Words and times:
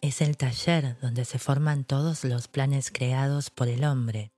es 0.00 0.22
el 0.22 0.38
taller 0.38 0.96
donde 1.02 1.26
se 1.26 1.38
forman 1.38 1.84
todos 1.84 2.24
los 2.24 2.48
planes 2.48 2.90
creados 2.90 3.50
por 3.50 3.68
el 3.68 3.84
hombre. 3.84 4.32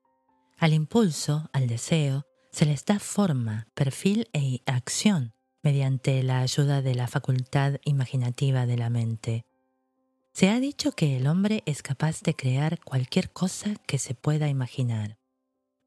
Al 0.58 0.72
impulso, 0.72 1.48
al 1.52 1.68
deseo, 1.68 2.26
se 2.50 2.66
les 2.66 2.84
da 2.84 2.98
forma, 2.98 3.68
perfil 3.74 4.28
e 4.32 4.62
acción 4.66 5.32
mediante 5.62 6.20
la 6.24 6.40
ayuda 6.40 6.82
de 6.82 6.96
la 6.96 7.06
facultad 7.06 7.74
imaginativa 7.84 8.66
de 8.66 8.76
la 8.76 8.90
mente. 8.90 9.46
Se 10.32 10.50
ha 10.50 10.58
dicho 10.58 10.90
que 10.90 11.16
el 11.16 11.28
hombre 11.28 11.62
es 11.66 11.82
capaz 11.82 12.22
de 12.22 12.34
crear 12.34 12.80
cualquier 12.80 13.30
cosa 13.30 13.76
que 13.86 13.98
se 13.98 14.14
pueda 14.14 14.48
imaginar. 14.48 15.18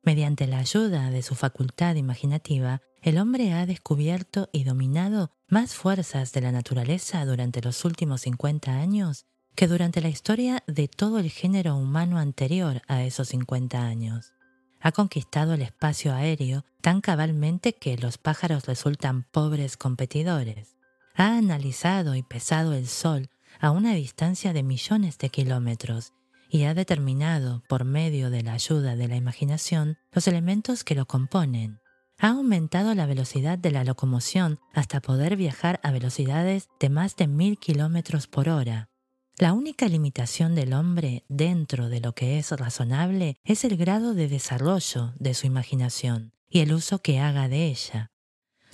Mediante 0.06 0.46
la 0.46 0.60
ayuda 0.60 1.10
de 1.10 1.24
su 1.24 1.34
facultad 1.34 1.96
imaginativa, 1.96 2.80
el 3.02 3.18
hombre 3.18 3.54
ha 3.54 3.66
descubierto 3.66 4.50
y 4.52 4.64
dominado 4.64 5.32
más 5.48 5.74
fuerzas 5.74 6.32
de 6.32 6.42
la 6.42 6.52
naturaleza 6.52 7.26
durante 7.26 7.60
los 7.60 7.84
últimos 7.86 8.22
50 8.22 8.72
años 8.72 9.26
que 9.56 9.68
durante 9.68 10.02
la 10.02 10.10
historia 10.10 10.64
de 10.68 10.88
todo 10.88 11.18
el 11.18 11.32
género 11.32 11.76
humano 11.76 12.20
anterior 12.20 12.84
a 12.88 13.04
esos 13.04 13.30
50 13.30 13.84
años. 13.84 14.34
Ha 14.80 14.92
conquistado 14.92 15.56
el 15.56 15.64
espacio 15.64 16.14
aéreo 16.14 16.66
tan 16.82 17.02
cabalmente 17.02 17.74
que 17.74 17.98
los 17.98 18.20
pájaros 18.20 18.68
resultan 18.68 19.24
pobres 19.24 19.76
competidores. 19.76 20.78
Ha 21.16 21.38
analizado 21.38 22.14
y 22.14 22.22
pesado 22.22 22.74
el 22.74 22.88
sol 22.88 23.30
a 23.60 23.72
una 23.72 23.96
distancia 23.96 24.54
de 24.54 24.62
millones 24.62 25.18
de 25.18 25.30
kilómetros 25.30 26.14
y 26.50 26.64
ha 26.64 26.74
determinado, 26.74 27.64
por 27.68 27.86
medio 27.86 28.30
de 28.30 28.44
la 28.44 28.54
ayuda 28.54 28.96
de 28.96 29.08
la 29.08 29.16
imaginación, 29.16 29.98
los 30.12 30.28
elementos 30.28 30.84
que 30.84 30.96
lo 30.96 31.06
componen. 31.06 31.80
Ha 32.18 32.30
aumentado 32.30 32.96
la 32.96 33.06
velocidad 33.06 33.58
de 33.58 33.72
la 33.72 33.84
locomoción 33.84 34.60
hasta 34.74 35.02
poder 35.02 35.36
viajar 35.36 35.80
a 35.84 35.92
velocidades 35.92 36.70
de 36.80 36.90
más 36.90 37.16
de 37.16 37.28
mil 37.28 37.58
kilómetros 37.58 38.28
por 38.28 38.50
hora. 38.50 38.90
La 39.38 39.52
única 39.52 39.88
limitación 39.88 40.56
del 40.56 40.74
hombre 40.74 41.26
dentro 41.28 41.90
de 41.90 42.00
lo 42.00 42.14
que 42.14 42.40
es 42.40 42.52
razonable 42.52 43.36
es 43.44 43.66
el 43.66 43.76
grado 43.76 44.14
de 44.14 44.30
desarrollo 44.30 45.14
de 45.20 45.34
su 45.34 45.46
imaginación 45.46 46.32
y 46.50 46.60
el 46.60 46.74
uso 46.74 47.00
que 47.00 47.20
haga 47.20 47.50
de 47.50 47.68
ella 47.68 48.12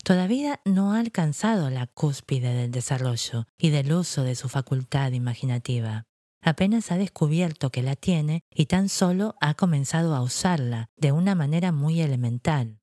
todavía 0.04 0.60
no 0.66 0.94
ha 0.94 1.00
alcanzado 1.00 1.70
la 1.70 1.88
cúspide 1.88 2.54
del 2.54 2.72
desarrollo 2.72 3.48
y 3.58 3.70
del 3.70 3.94
uso 3.94 4.24
de 4.24 4.36
su 4.36 4.50
facultad 4.50 5.12
imaginativa. 5.12 6.06
Apenas 6.42 6.92
ha 6.92 6.98
descubierto 6.98 7.70
que 7.70 7.84
la 7.84 7.96
tiene 7.96 8.44
y 8.50 8.66
tan 8.66 8.90
solo 8.90 9.36
ha 9.42 9.54
comenzado 9.54 10.16
a 10.16 10.22
usarla 10.22 10.90
de 10.98 11.12
una 11.12 11.36
manera 11.36 11.72
muy 11.72 12.02
elemental. 12.02 12.80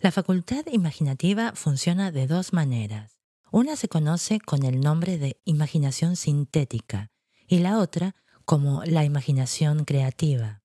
La 0.00 0.12
facultad 0.12 0.66
imaginativa 0.70 1.52
funciona 1.54 2.10
de 2.10 2.26
dos 2.26 2.52
maneras. 2.52 3.18
Una 3.50 3.76
se 3.76 3.88
conoce 3.88 4.40
con 4.40 4.64
el 4.64 4.80
nombre 4.80 5.16
de 5.16 5.40
imaginación 5.44 6.16
sintética 6.16 7.10
y 7.46 7.58
la 7.60 7.78
otra 7.78 8.14
como 8.44 8.82
la 8.84 9.04
imaginación 9.04 9.84
creativa. 9.84 10.62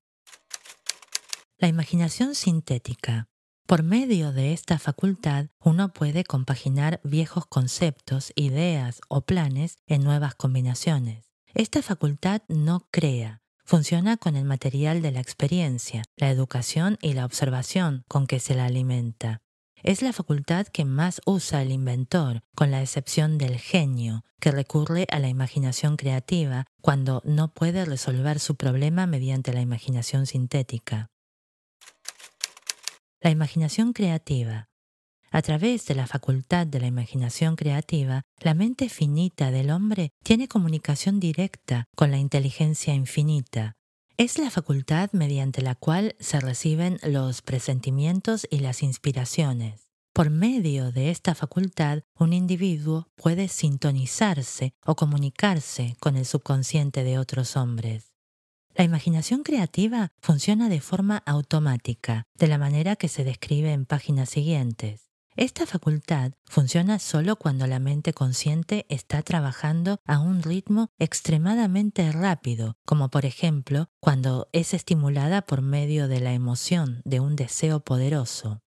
La 1.57 1.67
imaginación 1.67 2.35
sintética 2.35 3.29
por 3.67 3.83
medio 3.83 4.31
de 4.31 4.53
esta 4.53 4.79
facultad 4.79 5.47
uno 5.59 5.91
puede 5.91 6.23
compaginar 6.23 7.01
viejos 7.03 7.45
conceptos, 7.45 8.31
ideas 8.35 9.01
o 9.09 9.21
planes 9.25 9.77
en 9.87 10.03
nuevas 10.03 10.35
combinaciones. 10.35 11.26
Esta 11.57 11.81
facultad 11.81 12.43
no 12.49 12.87
crea, 12.91 13.41
funciona 13.65 14.15
con 14.17 14.35
el 14.35 14.45
material 14.45 15.01
de 15.01 15.11
la 15.11 15.21
experiencia, 15.21 16.03
la 16.15 16.29
educación 16.29 16.99
y 17.01 17.13
la 17.13 17.25
observación 17.25 18.03
con 18.07 18.27
que 18.27 18.39
se 18.39 18.53
la 18.53 18.65
alimenta. 18.65 19.41
Es 19.81 20.03
la 20.03 20.13
facultad 20.13 20.67
que 20.67 20.85
más 20.85 21.19
usa 21.25 21.63
el 21.63 21.71
inventor, 21.71 22.43
con 22.53 22.69
la 22.69 22.83
excepción 22.83 23.39
del 23.39 23.57
genio, 23.57 24.23
que 24.39 24.51
recurre 24.51 25.07
a 25.09 25.17
la 25.17 25.29
imaginación 25.29 25.97
creativa 25.97 26.65
cuando 26.79 27.23
no 27.25 27.51
puede 27.51 27.85
resolver 27.85 28.39
su 28.39 28.55
problema 28.55 29.07
mediante 29.07 29.51
la 29.51 29.61
imaginación 29.61 30.27
sintética. 30.27 31.07
La 33.19 33.31
imaginación 33.31 33.93
creativa. 33.93 34.69
A 35.29 35.41
través 35.41 35.85
de 35.85 35.95
la 35.95 36.07
facultad 36.07 36.65
de 36.65 36.79
la 36.79 36.87
imaginación 36.87 37.55
creativa, 37.55 38.23
la 38.39 38.53
mente 38.53 38.89
finita 38.89 39.51
del 39.51 39.71
hombre 39.71 40.11
tiene 40.23 40.47
comunicación 40.47 41.19
directa 41.19 41.85
con 41.95 42.11
la 42.11 42.17
inteligencia 42.17 42.93
infinita. 42.93 43.75
Es 44.15 44.39
la 44.39 44.49
facultad 44.49 45.11
mediante 45.11 45.61
la 45.61 45.75
cual 45.75 46.15
se 46.19 46.39
reciben 46.39 46.97
los 47.03 47.41
presentimientos 47.41 48.47
y 48.49 48.59
las 48.59 48.81
inspiraciones. 48.81 49.89
Por 50.13 50.31
medio 50.31 50.91
de 50.91 51.11
esta 51.11 51.35
facultad, 51.35 52.01
un 52.17 52.33
individuo 52.33 53.07
puede 53.15 53.49
sintonizarse 53.49 54.73
o 54.83 54.95
comunicarse 54.95 55.95
con 55.99 56.17
el 56.17 56.25
subconsciente 56.25 57.03
de 57.03 57.19
otros 57.19 57.55
hombres. 57.55 58.13
La 58.73 58.83
imaginación 58.83 59.43
creativa 59.43 60.09
funciona 60.19 60.69
de 60.69 60.81
forma 60.81 61.17
automática, 61.27 62.23
de 62.33 62.47
la 62.47 62.57
manera 62.57 62.95
que 62.95 63.07
se 63.09 63.23
describe 63.23 63.71
en 63.73 63.85
páginas 63.85 64.29
siguientes. 64.29 65.06
Esta 65.37 65.67
facultad 65.67 66.31
funciona 66.45 66.97
solo 66.97 67.35
cuando 67.35 67.67
la 67.67 67.77
mente 67.77 68.11
consciente 68.11 68.87
está 68.89 69.21
trabajando 69.21 69.99
a 70.03 70.17
un 70.17 70.41
ritmo 70.41 70.89
extremadamente 70.97 72.11
rápido, 72.11 72.75
como 72.85 73.11
por 73.11 73.23
ejemplo 73.23 73.91
cuando 73.99 74.49
es 74.51 74.73
estimulada 74.73 75.43
por 75.43 75.61
medio 75.61 76.07
de 76.07 76.21
la 76.21 76.33
emoción 76.33 77.03
de 77.05 77.19
un 77.19 77.35
deseo 77.35 77.81
poderoso. 77.81 78.63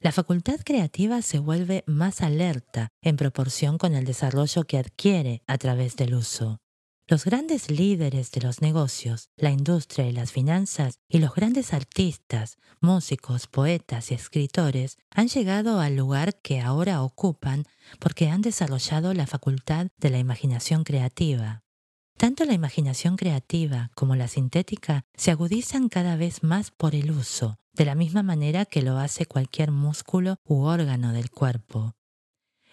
La 0.00 0.10
facultad 0.10 0.60
creativa 0.64 1.20
se 1.20 1.38
vuelve 1.38 1.84
más 1.86 2.22
alerta 2.22 2.88
en 3.02 3.16
proporción 3.16 3.76
con 3.76 3.94
el 3.94 4.06
desarrollo 4.06 4.64
que 4.64 4.78
adquiere 4.78 5.42
a 5.46 5.58
través 5.58 5.96
del 5.96 6.14
uso. 6.14 6.62
Los 7.10 7.24
grandes 7.24 7.70
líderes 7.70 8.32
de 8.32 8.42
los 8.42 8.60
negocios, 8.60 9.30
la 9.38 9.50
industria 9.50 10.06
y 10.06 10.12
las 10.12 10.30
finanzas 10.30 11.00
y 11.08 11.20
los 11.20 11.34
grandes 11.34 11.72
artistas, 11.72 12.58
músicos, 12.82 13.46
poetas 13.46 14.10
y 14.10 14.14
escritores 14.14 14.98
han 15.14 15.28
llegado 15.28 15.80
al 15.80 15.96
lugar 15.96 16.38
que 16.42 16.60
ahora 16.60 17.02
ocupan 17.02 17.64
porque 17.98 18.28
han 18.28 18.42
desarrollado 18.42 19.14
la 19.14 19.26
facultad 19.26 19.86
de 19.96 20.10
la 20.10 20.18
imaginación 20.18 20.84
creativa. 20.84 21.62
Tanto 22.18 22.44
la 22.44 22.52
imaginación 22.52 23.16
creativa 23.16 23.90
como 23.94 24.14
la 24.14 24.28
sintética 24.28 25.06
se 25.14 25.30
agudizan 25.30 25.88
cada 25.88 26.14
vez 26.16 26.42
más 26.42 26.70
por 26.70 26.94
el 26.94 27.10
uso, 27.10 27.58
de 27.72 27.86
la 27.86 27.94
misma 27.94 28.22
manera 28.22 28.66
que 28.66 28.82
lo 28.82 28.98
hace 28.98 29.24
cualquier 29.24 29.70
músculo 29.70 30.36
u 30.44 30.64
órgano 30.64 31.14
del 31.14 31.30
cuerpo. 31.30 31.94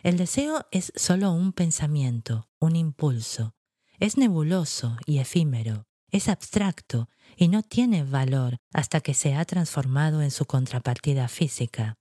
El 0.03 0.17
deseo 0.17 0.67
es 0.71 0.91
solo 0.97 1.31
un 1.31 1.53
pensamiento, 1.53 2.49
un 2.59 2.75
impulso, 2.75 3.54
es 3.99 4.17
nebuloso 4.17 4.97
y 5.05 5.19
efímero, 5.19 5.85
es 6.11 6.29
abstracto 6.29 7.09
y 7.35 7.47
no 7.47 7.63
tiene 7.63 8.03
valor 8.03 8.57
hasta 8.73 9.01
que 9.01 9.13
se 9.13 9.35
ha 9.35 9.45
transformado 9.45 10.21
en 10.21 10.31
su 10.31 10.45
contrapartida 10.45 11.27
física. 11.27 11.95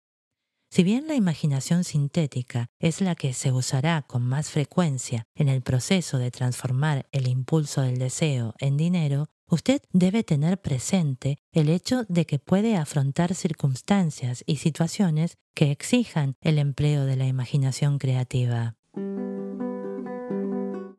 Si 0.71 0.83
bien 0.83 1.07
la 1.07 1.15
imaginación 1.15 1.85
sintética 1.85 2.67
es 2.81 3.01
la 3.01 3.15
que 3.15 3.33
se 3.33 3.53
usará 3.53 4.03
con 4.03 4.23
más 4.23 4.51
frecuencia 4.51 5.25
en 5.37 5.49
el 5.49 5.63
proceso 5.63 6.19
de 6.19 6.33
transformar 6.33 7.07
el 7.13 7.29
impulso 7.29 7.83
del 7.83 7.99
deseo 7.99 8.55
en 8.59 8.77
dinero, 8.77 9.27
usted 9.49 9.83
debe 9.93 10.25
tener 10.25 10.61
presente 10.61 11.39
el 11.53 11.69
hecho 11.69 12.05
de 12.09 12.27
que 12.27 12.41
puede 12.41 12.77
afrontar 12.77 13.37
circunstancias 13.37 14.43
y 14.47 14.57
situaciones 14.57 15.37
que 15.55 15.71
exijan 15.71 16.35
el 16.41 16.59
empleo 16.59 17.05
de 17.05 17.17
la 17.17 17.29
imaginación 17.29 17.99
creativa. 17.99 18.75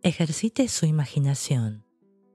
Ejercite 0.05 0.67
su 0.67 0.85
imaginación. 0.85 1.83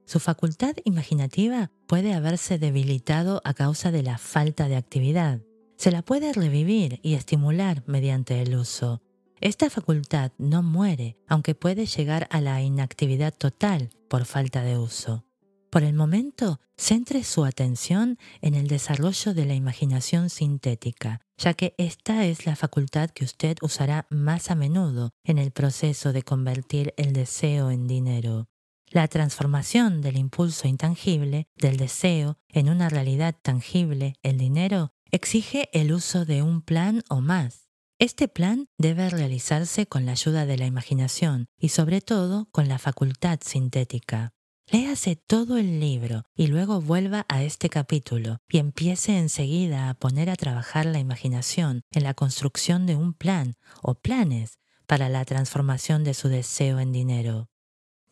Su 0.05 0.19
facultad 0.19 0.75
imaginativa 0.83 1.71
puede 1.87 2.13
haberse 2.13 2.59
debilitado 2.59 3.41
a 3.45 3.53
causa 3.53 3.91
de 3.91 4.03
la 4.03 4.17
falta 4.17 4.67
de 4.67 4.75
actividad. 4.75 5.39
Se 5.77 5.89
la 5.89 6.01
puede 6.01 6.33
revivir 6.33 6.99
y 7.01 7.13
estimular 7.13 7.81
mediante 7.87 8.41
el 8.41 8.57
uso. 8.57 9.01
Esta 9.39 9.69
facultad 9.69 10.33
no 10.37 10.63
muere, 10.63 11.15
aunque 11.29 11.55
puede 11.55 11.85
llegar 11.85 12.27
a 12.29 12.41
la 12.41 12.61
inactividad 12.61 13.33
total 13.33 13.89
por 14.09 14.25
falta 14.25 14.63
de 14.63 14.77
uso. 14.77 15.23
Por 15.69 15.83
el 15.83 15.93
momento, 15.93 16.59
centre 16.75 17.23
su 17.23 17.45
atención 17.45 18.17
en 18.41 18.55
el 18.55 18.67
desarrollo 18.67 19.33
de 19.33 19.45
la 19.45 19.53
imaginación 19.53 20.29
sintética, 20.29 21.21
ya 21.41 21.55
que 21.55 21.73
esta 21.77 22.25
es 22.25 22.45
la 22.45 22.55
facultad 22.55 23.09
que 23.09 23.23
usted 23.23 23.57
usará 23.61 24.05
más 24.09 24.51
a 24.51 24.55
menudo 24.55 25.11
en 25.23 25.39
el 25.39 25.51
proceso 25.51 26.13
de 26.13 26.21
convertir 26.21 26.93
el 26.97 27.13
deseo 27.13 27.71
en 27.71 27.87
dinero. 27.87 28.47
La 28.89 29.07
transformación 29.07 30.01
del 30.01 30.17
impulso 30.17 30.67
intangible, 30.67 31.47
del 31.55 31.77
deseo, 31.77 32.37
en 32.49 32.69
una 32.69 32.89
realidad 32.89 33.35
tangible, 33.41 34.15
el 34.21 34.37
dinero, 34.37 34.91
exige 35.11 35.69
el 35.73 35.93
uso 35.93 36.25
de 36.25 36.43
un 36.43 36.61
plan 36.61 37.01
o 37.09 37.21
más. 37.21 37.69
Este 37.97 38.27
plan 38.27 38.67
debe 38.77 39.09
realizarse 39.09 39.87
con 39.87 40.05
la 40.05 40.11
ayuda 40.11 40.45
de 40.45 40.57
la 40.57 40.65
imaginación 40.65 41.47
y 41.57 41.69
sobre 41.69 42.01
todo 42.01 42.49
con 42.51 42.67
la 42.67 42.79
facultad 42.79 43.39
sintética. 43.43 44.33
Léase 44.71 45.17
todo 45.17 45.57
el 45.57 45.81
libro 45.81 46.23
y 46.33 46.47
luego 46.47 46.79
vuelva 46.79 47.25
a 47.27 47.43
este 47.43 47.67
capítulo 47.67 48.37
y 48.47 48.57
empiece 48.57 49.17
enseguida 49.17 49.89
a 49.89 49.95
poner 49.95 50.29
a 50.29 50.37
trabajar 50.37 50.85
la 50.85 50.99
imaginación 50.99 51.81
en 51.91 52.03
la 52.03 52.13
construcción 52.13 52.85
de 52.85 52.95
un 52.95 53.13
plan 53.13 53.55
o 53.81 53.95
planes 53.95 54.59
para 54.87 55.09
la 55.09 55.25
transformación 55.25 56.05
de 56.05 56.13
su 56.13 56.29
deseo 56.29 56.79
en 56.79 56.93
dinero. 56.93 57.49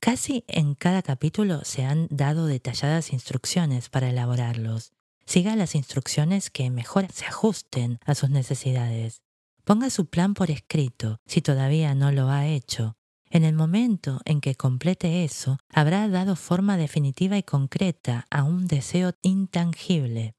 Casi 0.02 0.44
en 0.50 0.76
cada 0.76 1.02
capítulo 1.02 1.64
se 1.64 1.86
han 1.86 2.10
dado 2.12 2.46
detalladas 2.46 3.14
instrucciones 3.14 3.88
para 3.88 4.10
elaborarlos. 4.10 4.92
Siga 5.26 5.56
las 5.56 5.76
instrucciones 5.76 6.50
que 6.50 6.70
mejor 6.72 7.08
se 7.14 7.26
ajusten 7.26 8.00
a 8.06 8.16
sus 8.16 8.32
necesidades. 8.32 9.22
Ponga 9.64 9.90
su 9.90 10.08
plan 10.08 10.34
por 10.34 10.52
escrito 10.52 11.22
si 11.26 11.42
todavía 11.42 11.96
no 11.96 12.12
lo 12.12 12.28
ha 12.28 12.48
hecho. 12.48 12.99
En 13.32 13.44
el 13.44 13.54
momento 13.54 14.22
en 14.26 14.42
que 14.42 14.56
complete 14.56 15.24
eso, 15.24 15.60
habrá 15.72 16.08
dado 16.08 16.36
forma 16.36 16.78
definitiva 16.78 17.38
y 17.38 17.44
concreta 17.44 18.26
a 18.32 18.44
un 18.44 18.68
deseo 18.68 19.14
intangible. 19.22 20.34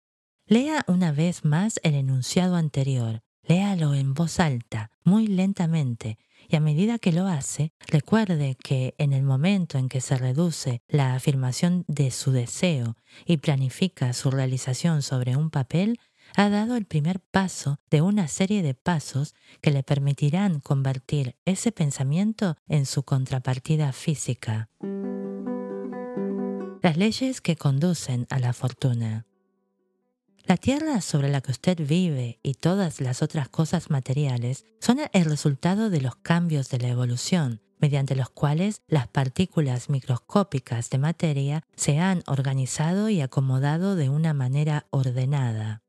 Lea 0.46 0.84
una 0.88 1.12
vez 1.12 1.44
más 1.44 1.78
el 1.84 1.94
enunciado 1.94 2.56
anterior. 2.56 3.22
Léalo 3.44 3.94
en 3.94 4.14
voz 4.14 4.40
alta, 4.40 4.90
muy 5.04 5.28
lentamente, 5.28 6.18
y 6.48 6.56
a 6.56 6.60
medida 6.60 6.98
que 6.98 7.12
lo 7.12 7.26
hace, 7.26 7.72
recuerde 7.86 8.56
que 8.56 8.94
en 8.98 9.12
el 9.12 9.22
momento 9.22 9.78
en 9.78 9.88
que 9.88 10.00
se 10.00 10.16
reduce 10.16 10.82
la 10.88 11.14
afirmación 11.14 11.84
de 11.86 12.10
su 12.10 12.32
deseo 12.32 12.96
y 13.24 13.36
planifica 13.36 14.12
su 14.12 14.32
realización 14.32 15.02
sobre 15.02 15.36
un 15.36 15.50
papel, 15.50 16.00
ha 16.36 16.48
dado 16.48 16.76
el 16.76 16.86
primer 16.86 17.20
paso 17.20 17.78
de 17.90 18.02
una 18.02 18.28
serie 18.28 18.62
de 18.62 18.74
pasos 18.74 19.34
que 19.60 19.70
le 19.70 19.82
permitirán 19.82 20.60
convertir 20.60 21.36
ese 21.44 21.72
pensamiento 21.72 22.56
en 22.68 22.86
su 22.86 23.02
contrapartida 23.02 23.92
física. 23.92 24.68
Las 26.82 26.96
leyes 26.96 27.40
que 27.40 27.56
conducen 27.56 28.26
a 28.30 28.38
la 28.38 28.52
fortuna. 28.52 29.26
La 30.44 30.56
tierra 30.56 31.00
sobre 31.00 31.28
la 31.28 31.42
que 31.42 31.52
usted 31.52 31.78
vive 31.86 32.40
y 32.42 32.54
todas 32.54 33.00
las 33.00 33.22
otras 33.22 33.48
cosas 33.48 33.90
materiales 33.90 34.64
son 34.80 34.98
el 35.12 35.24
resultado 35.26 35.90
de 35.90 36.00
los 36.00 36.16
cambios 36.16 36.70
de 36.70 36.78
la 36.78 36.88
evolución, 36.88 37.60
mediante 37.78 38.16
los 38.16 38.30
cuales 38.30 38.82
las 38.88 39.06
partículas 39.08 39.90
microscópicas 39.90 40.90
de 40.90 40.98
materia 40.98 41.62
se 41.76 41.98
han 41.98 42.22
organizado 42.26 43.08
y 43.10 43.20
acomodado 43.20 43.94
de 43.94 44.08
una 44.08 44.34
manera 44.34 44.86
ordenada. 44.90 45.82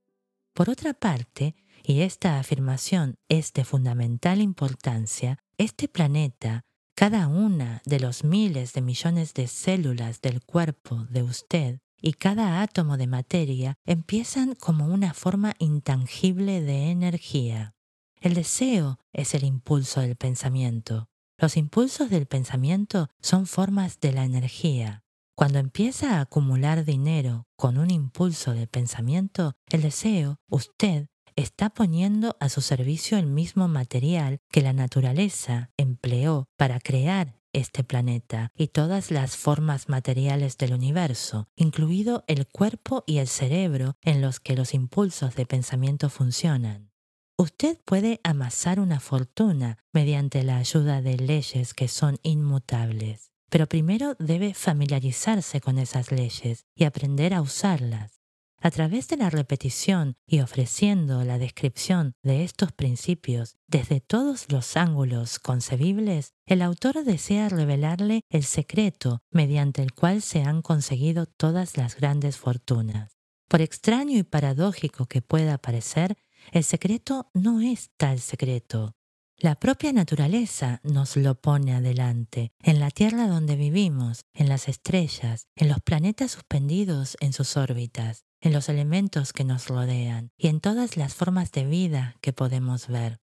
Por 0.53 0.69
otra 0.69 0.93
parte, 0.93 1.55
y 1.83 2.01
esta 2.01 2.39
afirmación 2.39 3.15
es 3.29 3.53
de 3.53 3.63
fundamental 3.63 4.41
importancia, 4.41 5.37
este 5.57 5.87
planeta, 5.87 6.61
cada 6.95 7.27
una 7.27 7.81
de 7.85 7.99
los 7.99 8.23
miles 8.23 8.73
de 8.73 8.81
millones 8.81 9.33
de 9.33 9.47
células 9.47 10.21
del 10.21 10.43
cuerpo 10.43 11.05
de 11.09 11.23
usted, 11.23 11.79
y 12.01 12.13
cada 12.13 12.61
átomo 12.61 12.97
de 12.97 13.07
materia 13.07 13.75
empiezan 13.85 14.55
como 14.55 14.87
una 14.87 15.13
forma 15.13 15.53
intangible 15.59 16.61
de 16.61 16.89
energía. 16.89 17.75
El 18.19 18.33
deseo 18.33 18.99
es 19.13 19.33
el 19.33 19.43
impulso 19.43 20.01
del 20.01 20.15
pensamiento. 20.15 21.07
Los 21.37 21.57
impulsos 21.57 22.09
del 22.09 22.27
pensamiento 22.27 23.07
son 23.19 23.47
formas 23.47 23.99
de 23.99 24.11
la 24.13 24.25
energía. 24.25 25.03
Cuando 25.41 25.57
empieza 25.57 26.17
a 26.17 26.21
acumular 26.21 26.85
dinero 26.85 27.47
con 27.55 27.79
un 27.79 27.89
impulso 27.89 28.53
de 28.53 28.67
pensamiento, 28.67 29.55
el 29.71 29.81
deseo, 29.81 30.37
usted, 30.47 31.07
está 31.35 31.71
poniendo 31.71 32.37
a 32.39 32.47
su 32.47 32.61
servicio 32.61 33.17
el 33.17 33.25
mismo 33.25 33.67
material 33.67 34.37
que 34.51 34.61
la 34.61 34.71
naturaleza 34.71 35.71
empleó 35.77 36.45
para 36.57 36.79
crear 36.79 37.41
este 37.53 37.83
planeta 37.83 38.51
y 38.55 38.67
todas 38.67 39.09
las 39.09 39.35
formas 39.35 39.89
materiales 39.89 40.59
del 40.59 40.75
universo, 40.75 41.47
incluido 41.55 42.23
el 42.27 42.45
cuerpo 42.45 43.03
y 43.07 43.17
el 43.17 43.27
cerebro 43.27 43.95
en 44.03 44.21
los 44.21 44.39
que 44.39 44.55
los 44.55 44.75
impulsos 44.75 45.33
de 45.33 45.47
pensamiento 45.47 46.11
funcionan. 46.11 46.91
Usted 47.35 47.79
puede 47.83 48.19
amasar 48.23 48.79
una 48.79 48.99
fortuna 48.99 49.79
mediante 49.91 50.43
la 50.43 50.57
ayuda 50.57 51.01
de 51.01 51.17
leyes 51.17 51.73
que 51.73 51.87
son 51.87 52.19
inmutables, 52.21 53.30
pero 53.51 53.67
primero 53.67 54.15
debe 54.17 54.53
familiarizarse 54.53 55.59
con 55.59 55.77
esas 55.77 56.09
leyes 56.09 56.65
y 56.73 56.85
aprender 56.85 57.33
a 57.33 57.41
usarlas. 57.41 58.21
A 58.61 58.71
través 58.71 59.09
de 59.09 59.17
la 59.17 59.29
repetición 59.29 60.15
y 60.25 60.39
ofreciendo 60.39 61.25
la 61.25 61.37
descripción 61.37 62.13
de 62.23 62.43
estos 62.45 62.71
principios 62.71 63.57
desde 63.67 63.99
todos 63.99 64.45
los 64.49 64.77
ángulos 64.77 65.37
concebibles, 65.39 66.33
el 66.45 66.61
autor 66.61 67.03
desea 67.03 67.49
revelarle 67.49 68.21
el 68.29 68.43
secreto 68.43 69.21
mediante 69.31 69.81
el 69.81 69.93
cual 69.93 70.21
se 70.21 70.43
han 70.43 70.61
conseguido 70.61 71.25
todas 71.25 71.75
las 71.75 71.97
grandes 71.97 72.37
fortunas. 72.37 73.17
Por 73.49 73.61
extraño 73.61 74.17
y 74.17 74.23
paradójico 74.23 75.07
que 75.07 75.21
pueda 75.21 75.57
parecer, 75.57 76.15
el 76.53 76.63
secreto 76.63 77.29
no 77.33 77.59
es 77.59 77.89
tal 77.97 78.19
secreto. 78.19 78.95
La 79.43 79.55
propia 79.55 79.91
naturaleza 79.91 80.81
nos 80.83 81.17
lo 81.17 81.33
pone 81.33 81.73
adelante, 81.73 82.51
en 82.59 82.79
la 82.79 82.91
Tierra 82.91 83.25
donde 83.25 83.55
vivimos, 83.55 84.25
en 84.35 84.47
las 84.47 84.67
estrellas, 84.67 85.47
en 85.55 85.67
los 85.67 85.79
planetas 85.79 86.29
suspendidos 86.29 87.17
en 87.21 87.33
sus 87.33 87.57
órbitas, 87.57 88.23
en 88.39 88.53
los 88.53 88.69
elementos 88.69 89.33
que 89.33 89.43
nos 89.43 89.67
rodean 89.67 90.29
y 90.37 90.49
en 90.49 90.59
todas 90.59 90.95
las 90.95 91.15
formas 91.15 91.51
de 91.51 91.65
vida 91.65 92.17
que 92.21 92.33
podemos 92.33 92.87
ver. 92.87 93.19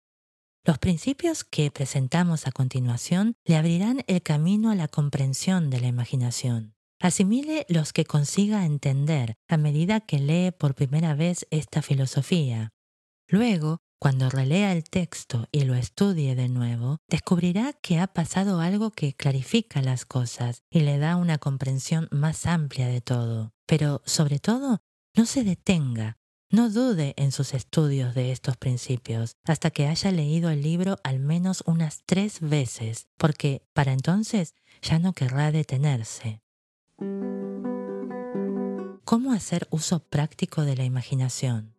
Los 0.64 0.78
principios 0.78 1.44
que 1.44 1.70
presentamos 1.70 2.46
a 2.46 2.50
continuación 2.50 3.34
le 3.44 3.56
abrirán 3.56 4.02
el 4.06 4.22
camino 4.22 4.70
a 4.70 4.74
la 4.74 4.88
comprensión 4.88 5.68
de 5.68 5.82
la 5.82 5.88
imaginación. 5.88 6.76
Asimile 6.98 7.66
los 7.68 7.92
que 7.92 8.06
consiga 8.06 8.64
entender 8.64 9.34
a 9.48 9.58
medida 9.58 10.00
que 10.00 10.18
lee 10.18 10.50
por 10.50 10.74
primera 10.74 11.14
vez 11.14 11.46
esta 11.50 11.82
filosofía. 11.82 12.72
Luego, 13.28 13.82
cuando 13.98 14.28
relea 14.28 14.72
el 14.72 14.84
texto 14.84 15.48
y 15.52 15.64
lo 15.64 15.74
estudie 15.74 16.34
de 16.34 16.48
nuevo, 16.48 16.98
descubrirá 17.08 17.72
que 17.72 17.98
ha 17.98 18.06
pasado 18.06 18.60
algo 18.60 18.90
que 18.90 19.14
clarifica 19.14 19.80
las 19.82 20.04
cosas 20.04 20.62
y 20.70 20.80
le 20.80 20.98
da 20.98 21.16
una 21.16 21.38
comprensión 21.38 22.08
más 22.10 22.46
amplia 22.46 22.88
de 22.88 23.00
todo. 23.00 23.52
Pero, 23.66 24.02
sobre 24.04 24.38
todo, 24.38 24.80
no 25.14 25.24
se 25.24 25.44
detenga, 25.44 26.18
no 26.50 26.70
dude 26.70 27.14
en 27.16 27.32
sus 27.32 27.54
estudios 27.54 28.14
de 28.14 28.32
estos 28.32 28.56
principios 28.56 29.36
hasta 29.44 29.70
que 29.70 29.86
haya 29.86 30.12
leído 30.12 30.50
el 30.50 30.62
libro 30.62 30.98
al 31.02 31.18
menos 31.18 31.64
unas 31.66 32.02
tres 32.06 32.40
veces, 32.40 33.08
porque 33.16 33.66
para 33.72 33.92
entonces 33.92 34.54
ya 34.82 34.98
no 34.98 35.12
querrá 35.12 35.50
detenerse. 35.50 36.42
¿Cómo 39.04 39.32
hacer 39.32 39.66
uso 39.70 40.00
práctico 40.00 40.62
de 40.62 40.76
la 40.76 40.84
imaginación? 40.84 41.75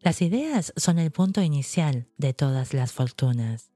Las 0.00 0.22
ideas 0.22 0.72
son 0.76 0.98
el 0.98 1.10
punto 1.10 1.42
inicial 1.42 2.08
de 2.16 2.32
todas 2.32 2.74
las 2.74 2.92
fortunas. 2.92 3.70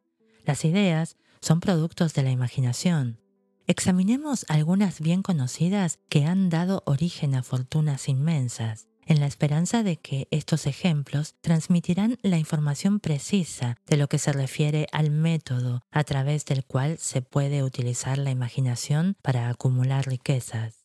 Las 0.44 0.64
ideas 0.64 1.16
son 1.40 1.60
productos 1.60 2.14
de 2.14 2.22
la 2.22 2.30
imaginación. 2.30 3.18
Examinemos 3.66 4.44
algunas 4.48 5.00
bien 5.00 5.22
conocidas 5.22 5.98
que 6.08 6.24
han 6.24 6.48
dado 6.50 6.82
origen 6.86 7.34
a 7.34 7.42
fortunas 7.42 8.08
inmensas, 8.08 8.88
en 9.06 9.20
la 9.20 9.26
esperanza 9.26 9.82
de 9.82 9.96
que 9.96 10.28
estos 10.30 10.66
ejemplos 10.66 11.34
transmitirán 11.40 12.18
la 12.22 12.38
información 12.38 13.00
precisa 13.00 13.76
de 13.86 13.96
lo 13.96 14.08
que 14.08 14.18
se 14.18 14.32
refiere 14.32 14.86
al 14.92 15.10
método 15.10 15.82
a 15.90 16.04
través 16.04 16.44
del 16.44 16.64
cual 16.64 16.98
se 16.98 17.22
puede 17.22 17.62
utilizar 17.62 18.18
la 18.18 18.30
imaginación 18.30 19.16
para 19.22 19.48
acumular 19.48 20.06
riquezas. 20.06 20.79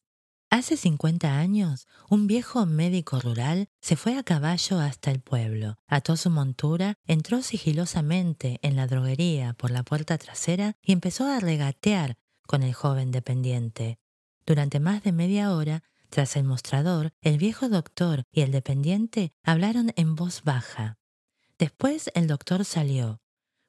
Hace 0.56 0.78
50 0.78 1.38
años, 1.38 1.86
un 2.10 2.28
viejo 2.28 2.66
médico 2.66 3.20
rural 3.20 3.68
se 3.82 3.98
fue 3.98 4.18
a 4.18 4.24
caballo 4.24 4.80
hasta 4.80 5.12
el 5.12 5.20
pueblo, 5.20 5.76
ató 5.86 6.16
su 6.16 6.30
montura, 6.30 6.94
entró 7.04 7.42
sigilosamente 7.42 8.60
en 8.62 8.78
la 8.78 8.88
droguería 8.88 9.52
por 9.52 9.70
la 9.70 9.84
puerta 9.84 10.18
trasera 10.18 10.78
y 10.82 10.94
empezó 10.94 11.28
a 11.28 11.42
regatear 11.42 12.16
con 12.48 12.64
el 12.64 12.74
joven 12.74 13.12
dependiente. 13.12 14.00
Durante 14.46 14.80
más 14.80 15.04
de 15.04 15.12
media 15.12 15.54
hora, 15.54 15.84
tras 16.10 16.38
el 16.38 16.46
mostrador, 16.46 17.12
el 17.20 17.38
viejo 17.38 17.68
doctor 17.68 18.24
y 18.32 18.40
el 18.40 18.54
dependiente 18.54 19.34
hablaron 19.44 19.92
en 19.98 20.16
voz 20.16 20.42
baja. 20.46 20.98
Después 21.60 22.10
el 22.16 22.28
doctor 22.28 22.64
salió, 22.64 23.20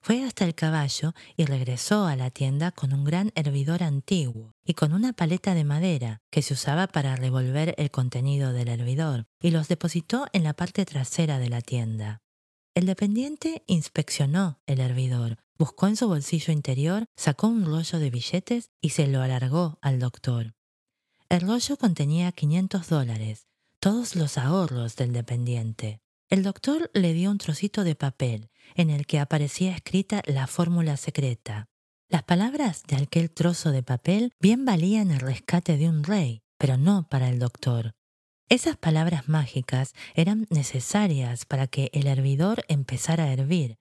fue 0.07 0.23
hasta 0.23 0.45
el 0.45 0.55
caballo 0.55 1.15
y 1.37 1.47
regresó 1.47 2.07
a 2.07 2.15
la 2.15 2.31
tienda 2.31 2.71
con 2.71 2.93
un 2.93 3.03
gran 3.03 3.33
hervidor 3.35 3.83
antiguo 3.83 4.55
y 4.65 4.75
con 4.75 4.93
una 4.93 5.13
paleta 5.13 5.53
de 5.53 5.65
madera 5.65 6.23
que 6.31 6.43
se 6.43 6.55
usaba 6.55 6.87
para 6.87 7.17
revolver 7.17 7.75
el 7.77 7.91
contenido 7.91 8.53
del 8.53 8.69
hervidor, 8.69 9.27
y 9.43 9.51
los 9.51 9.67
depositó 9.67 10.29
en 10.33 10.45
la 10.45 10.55
parte 10.55 10.85
trasera 10.85 11.41
de 11.41 11.49
la 11.49 11.61
tienda. 11.61 12.23
El 12.77 12.87
dependiente 12.87 13.65
inspeccionó 13.67 14.61
el 14.67 14.79
hervidor, 14.79 15.39
Buscó 15.59 15.89
en 15.89 15.97
su 15.97 16.07
bolsillo 16.07 16.53
interior, 16.53 17.07
sacó 17.17 17.49
un 17.49 17.65
rollo 17.65 17.99
de 17.99 18.11
billetes 18.11 18.71
y 18.81 18.91
se 18.91 19.09
lo 19.09 19.23
alargó 19.23 19.81
al 19.83 19.99
doctor. 19.99 20.55
El 21.29 21.41
rollo 21.41 21.77
contenía 21.79 22.31
500 22.31 22.89
dólares, 22.89 23.49
todos 23.81 24.15
los 24.15 24.39
ahorros 24.39 24.95
del 24.95 25.13
dependiente. 25.13 26.01
El 26.29 26.43
doctor 26.43 26.91
le 26.93 27.13
dio 27.13 27.31
un 27.31 27.39
trocito 27.39 27.85
de 27.85 27.95
papel 27.95 28.51
en 28.75 28.91
el 28.91 29.07
que 29.07 29.21
aparecía 29.21 29.73
escrita 29.77 30.23
la 30.27 30.49
fórmula 30.49 30.97
secreta. 30.97 31.69
Las 32.09 32.25
palabras 32.25 32.83
de 32.89 32.97
aquel 32.97 33.31
trozo 33.31 33.71
de 33.71 33.85
papel 33.85 34.33
bien 34.41 34.65
valían 34.65 35.13
el 35.13 35.21
rescate 35.21 35.77
de 35.77 35.89
un 35.89 36.03
rey, 36.03 36.43
pero 36.59 36.79
no 36.79 37.09
para 37.09 37.29
el 37.29 37.39
doctor. 37.39 37.95
Esas 38.49 38.77
palabras 38.77 39.29
mágicas 39.29 39.93
eran 40.15 40.49
necesarias 40.51 41.45
para 41.45 41.69
que 41.69 41.91
el 41.93 42.09
hervidor 42.09 42.65
empezara 42.67 43.25
a 43.25 43.33
hervir, 43.33 43.77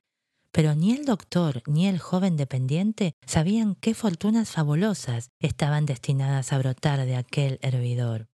pero 0.52 0.75
ni 0.75 0.92
el 0.92 1.06
doctor 1.06 1.64
ni 1.66 1.88
el 1.88 1.98
joven 1.98 2.38
dependiente 2.38 3.16
sabían 3.25 3.74
qué 3.74 3.96
fortunas 3.96 4.52
fabulosas 4.52 5.32
estaban 5.40 5.88
destinadas 5.88 6.54
a 6.54 6.60
brotar 6.60 7.06
de 7.06 7.16
aquel 7.16 7.58
hervidor. 7.64 8.28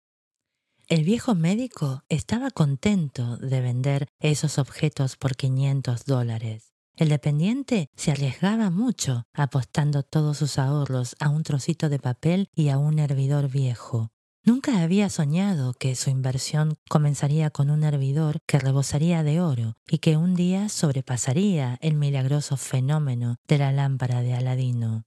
El 0.92 1.06
viejo 1.06 1.36
médico 1.36 2.04
estaba 2.10 2.52
contento 2.52 3.38
de 3.38 3.62
vender 3.62 4.08
esos 4.20 4.58
objetos 4.58 5.16
por 5.16 5.38
500 5.38 6.04
dólares. 6.04 6.74
El 6.98 7.08
dependiente 7.08 7.90
se 7.96 8.12
arriesgaba 8.12 8.70
mucho 8.72 9.24
apostando 9.34 10.04
todos 10.04 10.40
sus 10.40 10.60
ahorros 10.60 11.16
a 11.22 11.30
un 11.30 11.44
trocito 11.44 11.88
de 11.88 11.98
papel 11.98 12.50
y 12.54 12.68
a 12.68 12.78
un 12.78 13.00
hervidor 13.00 13.48
viejo. 13.50 14.10
Nunca 14.44 14.82
había 14.82 15.10
soñado 15.10 15.72
que 15.72 15.96
su 15.96 16.10
inversión 16.10 16.74
comenzaría 16.90 17.52
con 17.52 17.70
un 17.70 17.86
hervidor 17.86 18.40
que 18.46 18.60
rebosaría 18.60 19.24
de 19.24 19.40
oro 19.40 19.78
y 19.90 20.00
que 20.00 20.18
un 20.18 20.36
día 20.36 20.68
sobrepasaría 20.68 21.78
el 21.80 21.96
milagroso 21.96 22.58
fenómeno 22.58 23.38
de 23.48 23.60
la 23.60 23.72
lámpara 23.72 24.22
de 24.24 24.34
Aladino. 24.34 25.06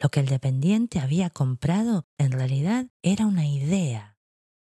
Lo 0.00 0.10
que 0.10 0.20
el 0.20 0.26
dependiente 0.26 1.00
había 1.00 1.28
comprado 1.28 2.04
en 2.18 2.30
realidad 2.30 2.86
era 3.02 3.26
una 3.26 3.48
idea. 3.48 4.13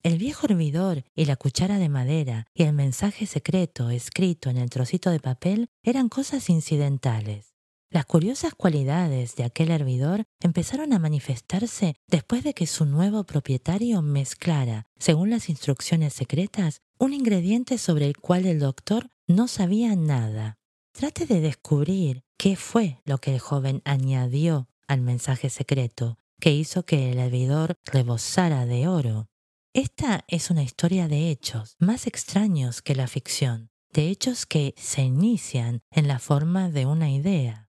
El 0.03 0.17
viejo 0.17 0.47
hervidor 0.47 1.03
y 1.15 1.25
la 1.25 1.35
cuchara 1.35 1.77
de 1.77 1.87
madera 1.87 2.47
y 2.55 2.63
el 2.63 2.73
mensaje 2.73 3.27
secreto 3.27 3.91
escrito 3.91 4.49
en 4.49 4.57
el 4.57 4.71
trocito 4.71 5.11
de 5.11 5.19
papel 5.19 5.67
eran 5.83 6.09
cosas 6.09 6.49
incidentales. 6.49 7.53
Las 7.91 8.05
curiosas 8.05 8.55
cualidades 8.55 9.35
de 9.35 9.43
aquel 9.43 9.69
hervidor 9.69 10.23
empezaron 10.39 10.93
a 10.93 10.99
manifestarse 10.99 11.95
después 12.07 12.43
de 12.43 12.55
que 12.55 12.65
su 12.65 12.85
nuevo 12.85 13.25
propietario 13.25 14.01
mezclara, 14.01 14.87
según 14.97 15.29
las 15.29 15.49
instrucciones 15.49 16.13
secretas, 16.13 16.81
un 16.97 17.13
ingrediente 17.13 17.77
sobre 17.77 18.07
el 18.07 18.17
cual 18.17 18.47
el 18.47 18.59
doctor 18.59 19.11
no 19.27 19.47
sabía 19.47 19.95
nada. 19.95 20.57
Trate 20.93 21.27
de 21.27 21.41
descubrir 21.41 22.23
qué 22.37 22.55
fue 22.55 23.01
lo 23.05 23.19
que 23.19 23.35
el 23.35 23.39
joven 23.39 23.83
añadió 23.85 24.67
al 24.87 25.01
mensaje 25.01 25.51
secreto 25.51 26.17
que 26.41 26.51
hizo 26.51 26.83
que 26.83 27.11
el 27.11 27.19
hervidor 27.19 27.77
rebosara 27.85 28.65
de 28.65 28.87
oro. 28.87 29.30
Esta 29.73 30.25
es 30.27 30.51
una 30.51 30.63
historia 30.63 31.07
de 31.07 31.31
hechos 31.31 31.77
más 31.79 32.05
extraños 32.05 32.81
que 32.81 32.93
la 32.93 33.07
ficción, 33.07 33.69
de 33.93 34.09
hechos 34.09 34.45
que 34.45 34.75
se 34.75 35.01
inician 35.01 35.79
en 35.91 36.09
la 36.09 36.19
forma 36.19 36.69
de 36.69 36.85
una 36.85 37.09
idea. 37.09 37.69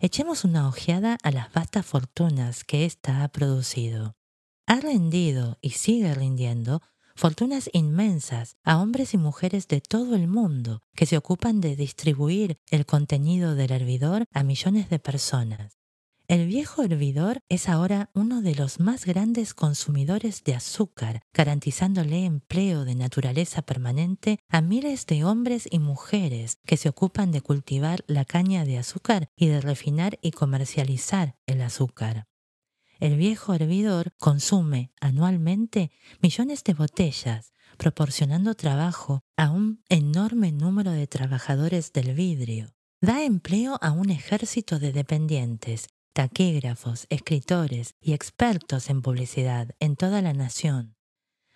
Echemos 0.00 0.42
una 0.42 0.66
ojeada 0.66 1.16
a 1.22 1.30
las 1.30 1.52
vastas 1.52 1.86
fortunas 1.86 2.64
que 2.64 2.84
ésta 2.84 3.22
ha 3.22 3.28
producido. 3.28 4.16
Ha 4.66 4.80
rendido 4.80 5.56
y 5.60 5.70
sigue 5.70 6.12
rindiendo 6.14 6.82
fortunas 7.14 7.70
inmensas 7.72 8.56
a 8.64 8.78
hombres 8.82 9.14
y 9.14 9.16
mujeres 9.16 9.68
de 9.68 9.80
todo 9.80 10.16
el 10.16 10.26
mundo 10.26 10.82
que 10.96 11.06
se 11.06 11.16
ocupan 11.16 11.60
de 11.60 11.76
distribuir 11.76 12.58
el 12.72 12.86
contenido 12.86 13.54
del 13.54 13.70
hervidor 13.70 14.24
a 14.32 14.42
millones 14.42 14.90
de 14.90 14.98
personas. 14.98 15.78
El 16.28 16.48
viejo 16.48 16.82
hervidor 16.82 17.38
es 17.48 17.68
ahora 17.68 18.10
uno 18.12 18.42
de 18.42 18.56
los 18.56 18.80
más 18.80 19.06
grandes 19.06 19.54
consumidores 19.54 20.42
de 20.42 20.56
azúcar, 20.56 21.22
garantizándole 21.32 22.24
empleo 22.24 22.84
de 22.84 22.96
naturaleza 22.96 23.62
permanente 23.62 24.40
a 24.48 24.60
miles 24.60 25.06
de 25.06 25.24
hombres 25.24 25.68
y 25.70 25.78
mujeres 25.78 26.58
que 26.66 26.76
se 26.76 26.88
ocupan 26.88 27.30
de 27.30 27.42
cultivar 27.42 28.02
la 28.08 28.24
caña 28.24 28.64
de 28.64 28.76
azúcar 28.76 29.28
y 29.36 29.46
de 29.46 29.60
refinar 29.60 30.18
y 30.20 30.32
comercializar 30.32 31.36
el 31.46 31.62
azúcar. 31.62 32.26
El 32.98 33.16
viejo 33.16 33.54
hervidor 33.54 34.12
consume 34.18 34.90
anualmente 35.00 35.92
millones 36.20 36.64
de 36.64 36.74
botellas, 36.74 37.52
proporcionando 37.76 38.56
trabajo 38.56 39.22
a 39.36 39.50
un 39.50 39.84
enorme 39.88 40.50
número 40.50 40.90
de 40.90 41.06
trabajadores 41.06 41.92
del 41.92 42.14
vidrio. 42.14 42.74
Da 43.00 43.22
empleo 43.22 43.78
a 43.80 43.92
un 43.92 44.10
ejército 44.10 44.80
de 44.80 44.90
dependientes 44.90 45.86
taquígrafos, 46.16 47.06
escritores 47.10 47.94
y 48.00 48.14
expertos 48.14 48.88
en 48.88 49.02
publicidad 49.02 49.74
en 49.80 49.96
toda 49.96 50.22
la 50.22 50.32
nación. 50.32 50.96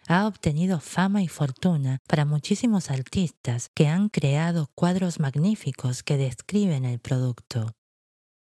Ha 0.07 0.27
obtenido 0.27 0.81
fama 0.81 1.23
y 1.23 1.29
fortuna 1.29 2.03
para 2.07 2.27
muchísimos 2.27 2.91
artistas 2.91 3.71
que 3.75 3.89
han 3.89 4.11
creado 4.11 4.69
cuadros 4.75 5.19
magníficos 5.19 6.03
que 6.03 6.19
describen 6.19 6.85
el 6.85 6.99
producto. 6.99 7.73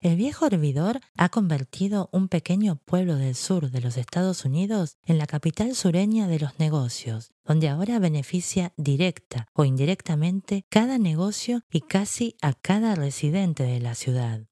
El 0.00 0.16
viejo 0.16 0.46
hervidor 0.46 0.98
ha 1.16 1.28
convertido 1.28 2.08
un 2.10 2.26
pequeño 2.26 2.74
pueblo 2.74 3.14
del 3.14 3.36
sur 3.36 3.70
de 3.70 3.80
los 3.80 3.96
Estados 3.96 4.44
Unidos 4.44 4.96
en 5.04 5.16
la 5.16 5.28
capital 5.28 5.76
sureña 5.76 6.26
de 6.26 6.40
los 6.40 6.58
negocios, 6.58 7.30
donde 7.44 7.68
ahora 7.68 8.00
beneficia 8.00 8.72
directa 8.76 9.46
o 9.54 9.64
indirectamente 9.64 10.64
cada 10.70 10.98
negocio 10.98 11.62
y 11.70 11.82
casi 11.82 12.34
a 12.42 12.52
cada 12.54 12.96
residente 12.96 13.62
de 13.62 13.78
la 13.78 13.94
ciudad. 13.94 14.49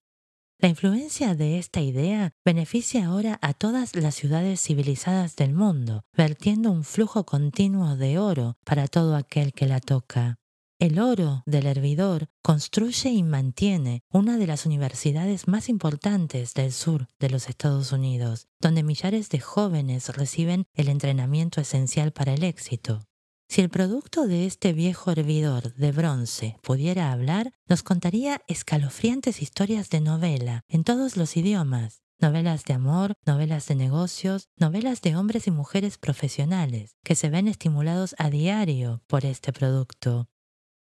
La 0.60 0.68
influencia 0.68 1.36
de 1.36 1.56
esta 1.60 1.80
idea 1.80 2.32
beneficia 2.44 3.06
ahora 3.06 3.38
a 3.42 3.54
todas 3.54 3.94
las 3.94 4.16
ciudades 4.16 4.60
civilizadas 4.60 5.36
del 5.36 5.52
mundo, 5.52 6.02
vertiendo 6.16 6.72
un 6.72 6.82
flujo 6.82 7.24
continuo 7.24 7.94
de 7.94 8.18
oro 8.18 8.56
para 8.64 8.88
todo 8.88 9.14
aquel 9.14 9.52
que 9.52 9.68
la 9.68 9.78
toca. 9.78 10.40
El 10.80 10.98
oro 10.98 11.44
del 11.46 11.66
hervidor 11.66 12.28
construye 12.42 13.10
y 13.10 13.22
mantiene 13.22 14.02
una 14.10 14.36
de 14.36 14.48
las 14.48 14.66
universidades 14.66 15.46
más 15.46 15.68
importantes 15.68 16.54
del 16.54 16.72
sur 16.72 17.06
de 17.20 17.30
los 17.30 17.48
Estados 17.48 17.92
Unidos, 17.92 18.48
donde 18.60 18.82
millares 18.82 19.28
de 19.28 19.38
jóvenes 19.38 20.08
reciben 20.08 20.64
el 20.74 20.88
entrenamiento 20.88 21.60
esencial 21.60 22.10
para 22.10 22.34
el 22.34 22.42
éxito. 22.42 23.07
Si 23.50 23.62
el 23.62 23.70
producto 23.70 24.26
de 24.26 24.44
este 24.44 24.74
viejo 24.74 25.10
hervidor 25.10 25.72
de 25.74 25.90
bronce 25.90 26.58
pudiera 26.62 27.12
hablar, 27.12 27.54
nos 27.66 27.82
contaría 27.82 28.42
escalofriantes 28.46 29.40
historias 29.40 29.88
de 29.88 30.02
novela 30.02 30.60
en 30.68 30.84
todos 30.84 31.16
los 31.16 31.34
idiomas, 31.34 32.02
novelas 32.20 32.64
de 32.64 32.74
amor, 32.74 33.14
novelas 33.24 33.66
de 33.66 33.74
negocios, 33.74 34.50
novelas 34.58 35.00
de 35.00 35.16
hombres 35.16 35.46
y 35.46 35.50
mujeres 35.50 35.96
profesionales, 35.96 36.96
que 37.02 37.14
se 37.14 37.30
ven 37.30 37.48
estimulados 37.48 38.14
a 38.18 38.28
diario 38.28 39.02
por 39.06 39.24
este 39.24 39.50
producto. 39.54 40.28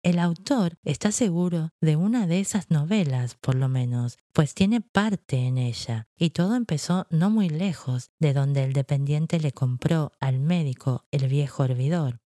El 0.04 0.20
autor 0.20 0.78
está 0.84 1.14
seguro 1.14 1.70
de 1.80 1.96
una 1.96 2.28
de 2.28 2.42
esas 2.42 2.70
novelas, 2.70 3.36
por 3.36 3.56
lo 3.56 3.70
menos, 3.70 4.18
pues 4.34 4.54
tiene 4.54 4.82
parte 4.82 5.38
en 5.38 5.58
ella, 5.58 6.08
y 6.18 6.32
todo 6.32 6.56
empezó 6.56 7.08
no 7.12 7.30
muy 7.30 7.48
lejos 7.48 8.12
de 8.20 8.34
donde 8.34 8.66
el 8.66 8.74
dependiente 8.74 9.40
le 9.40 9.54
compró 9.54 10.12
al 10.20 10.40
médico 10.40 11.06
el 11.12 11.30
viejo 11.30 11.64
hervidor. 11.64 12.20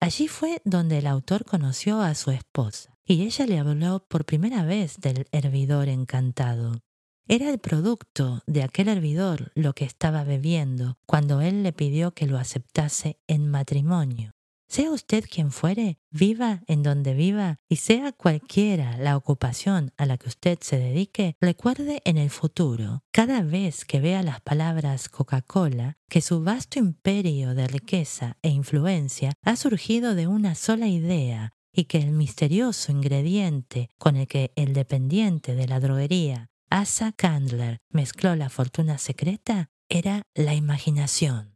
Allí 0.00 0.28
fue 0.28 0.60
donde 0.64 0.98
el 0.98 1.06
autor 1.06 1.44
conoció 1.44 2.00
a 2.00 2.14
su 2.14 2.30
esposa, 2.30 2.98
y 3.04 3.22
ella 3.22 3.46
le 3.46 3.58
habló 3.58 4.06
por 4.08 4.24
primera 4.24 4.64
vez 4.64 5.00
del 5.00 5.26
hervidor 5.32 5.88
encantado. 5.88 6.80
Era 7.28 7.50
el 7.50 7.58
producto 7.58 8.42
de 8.46 8.62
aquel 8.62 8.88
hervidor 8.88 9.50
lo 9.54 9.74
que 9.74 9.84
estaba 9.84 10.22
bebiendo 10.22 10.98
cuando 11.06 11.40
él 11.40 11.64
le 11.64 11.72
pidió 11.72 12.14
que 12.14 12.26
lo 12.26 12.38
aceptase 12.38 13.18
en 13.26 13.50
matrimonio. 13.50 14.35
Sea 14.68 14.90
usted 14.90 15.24
quien 15.30 15.52
fuere, 15.52 15.98
viva 16.10 16.62
en 16.66 16.82
donde 16.82 17.14
viva 17.14 17.60
y 17.68 17.76
sea 17.76 18.12
cualquiera 18.12 18.96
la 18.98 19.16
ocupación 19.16 19.92
a 19.96 20.06
la 20.06 20.18
que 20.18 20.28
usted 20.28 20.58
se 20.60 20.78
dedique, 20.78 21.36
recuerde 21.40 22.02
en 22.04 22.18
el 22.18 22.30
futuro, 22.30 23.04
cada 23.12 23.42
vez 23.42 23.84
que 23.84 24.00
vea 24.00 24.22
las 24.22 24.40
palabras 24.40 25.08
Coca-Cola, 25.08 25.98
que 26.08 26.20
su 26.20 26.42
vasto 26.42 26.78
imperio 26.78 27.54
de 27.54 27.68
riqueza 27.68 28.38
e 28.42 28.48
influencia 28.48 29.32
ha 29.42 29.56
surgido 29.56 30.14
de 30.14 30.26
una 30.26 30.54
sola 30.54 30.88
idea 30.88 31.54
y 31.72 31.84
que 31.84 31.98
el 31.98 32.10
misterioso 32.10 32.90
ingrediente 32.90 33.90
con 33.98 34.16
el 34.16 34.26
que 34.26 34.52
el 34.56 34.72
dependiente 34.72 35.54
de 35.54 35.68
la 35.68 35.78
droguería, 35.78 36.48
Asa 36.70 37.12
Candler, 37.12 37.78
mezcló 37.90 38.34
la 38.34 38.48
fortuna 38.48 38.98
secreta 38.98 39.70
era 39.88 40.22
la 40.34 40.54
imaginación. 40.54 41.55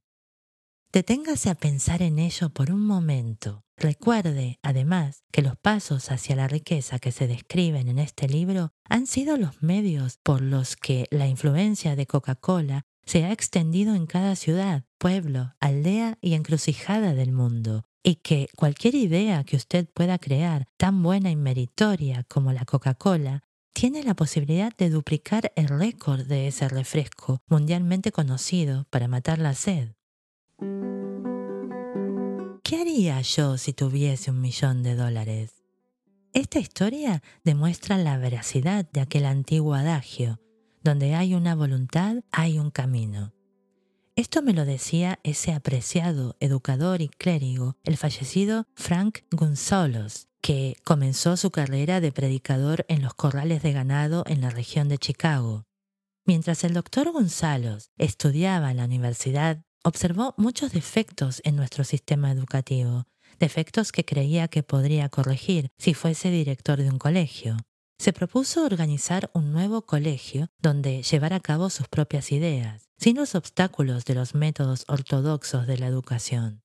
Deténgase 0.93 1.51
a 1.51 1.55
pensar 1.55 2.03
en 2.03 2.19
ello 2.19 2.51
por 2.51 2.73
un 2.73 2.85
momento. 2.85 3.63
Recuerde, 3.77 4.59
además, 4.61 5.23
que 5.31 5.41
los 5.41 5.57
pasos 5.57 6.11
hacia 6.11 6.35
la 6.35 6.49
riqueza 6.49 6.99
que 6.99 7.13
se 7.13 7.29
describen 7.29 7.87
en 7.87 8.01
este 8.01 8.29
libro 8.29 8.73
han 8.89 9.07
sido 9.07 9.37
los 9.37 9.63
medios 9.63 10.19
por 10.25 10.41
los 10.41 10.75
que 10.75 11.07
la 11.13 11.29
influencia 11.29 11.95
de 11.95 12.07
Coca-Cola 12.07 12.83
se 13.07 13.25
ha 13.25 13.31
extendido 13.31 13.95
en 13.95 14.07
cada 14.07 14.35
ciudad, 14.35 14.83
pueblo, 14.99 15.55
aldea 15.61 16.19
y 16.21 16.35
encrucijada 16.35 17.15
del 17.15 17.31
mundo, 17.31 17.85
y 18.03 18.17
que 18.17 18.49
cualquier 18.57 18.97
idea 18.97 19.45
que 19.45 19.57
usted 19.57 19.89
pueda 19.95 20.19
crear, 20.19 20.67
tan 20.77 21.05
buena 21.05 21.31
y 21.31 21.37
meritoria 21.37 22.25
como 22.25 22.53
la 22.53 22.65
Coca-Cola, 22.65 23.45
tiene 23.73 24.03
la 24.03 24.15
posibilidad 24.15 24.73
de 24.77 24.91
duplicar 24.91 25.53
el 25.55 25.69
récord 25.69 26.27
de 26.27 26.49
ese 26.49 26.69
refresco 26.69 27.43
mundialmente 27.47 28.11
conocido 28.11 28.89
para 28.91 29.07
matar 29.07 29.39
la 29.39 29.55
sed. 29.55 29.93
¿Qué 32.63 32.81
haría 32.81 33.21
yo 33.23 33.59
si 33.59 33.73
tuviese 33.73 34.31
un 34.31 34.41
millón 34.41 34.83
de 34.83 34.95
dólares? 34.95 35.65
Esta 36.33 36.61
historia 36.61 37.23
demuestra 37.43 37.99
la 37.99 38.17
veracidad 38.17 38.89
de 38.93 39.01
aquel 39.01 39.27
antiguo 39.27 39.75
adagio, 39.75 40.39
donde 40.83 41.15
hay 41.15 41.35
una 41.35 41.55
voluntad, 41.55 42.17
hay 42.31 42.59
un 42.59 42.71
camino. 42.71 43.33
Esto 44.15 44.43
me 44.43 44.53
lo 44.53 44.65
decía 44.65 45.19
ese 45.23 45.53
apreciado 45.53 46.37
educador 46.41 47.01
y 47.01 47.09
clérigo, 47.09 47.77
el 47.85 47.97
fallecido 47.97 48.67
Frank 48.75 49.21
González, 49.31 50.29
que 50.41 50.77
comenzó 50.85 51.37
su 51.37 51.51
carrera 51.51 52.01
de 52.01 52.13
predicador 52.13 52.85
en 52.89 53.03
los 53.03 53.15
corrales 53.15 53.63
de 53.63 53.73
ganado 53.73 54.25
en 54.27 54.41
la 54.41 54.51
región 54.51 54.89
de 54.89 54.99
Chicago. 54.99 55.65
Mientras 56.27 56.65
el 56.65 56.75
doctor 56.75 57.11
González 57.13 57.91
estudiaba 57.97 58.71
en 58.71 58.77
la 58.77 58.85
universidad, 58.85 59.65
observó 59.83 60.35
muchos 60.37 60.73
defectos 60.73 61.41
en 61.45 61.57
nuestro 61.57 61.85
sistema 61.85 62.31
educativo, 62.31 63.07
defectos 63.39 63.93
que 63.93 64.05
creía 64.05 64.49
que 64.49 64.63
podría 64.63 65.09
corregir 65.09 65.71
si 65.79 65.95
fuese 65.95 66.31
director 66.31 66.79
de 66.79 66.91
un 66.91 66.99
colegio. 66.99 67.57
Se 67.99 68.13
propuso 68.13 68.65
organizar 68.65 69.31
un 69.35 69.53
nuevo 69.53 69.83
colegio 69.83 70.49
donde 70.59 71.03
llevar 71.03 71.33
a 71.35 71.41
cabo 71.41 71.69
sus 71.69 71.89
propias 71.89 72.33
ideas, 72.33 72.89
sin 72.99 73.17
los 73.17 73.35
obstáculos 73.35 74.05
de 74.05 74.15
los 74.15 74.35
métodos 74.35 74.85
ortodoxos 74.89 75.67
de 75.67 75.79
la 75.79 75.87
educación. 75.87 76.63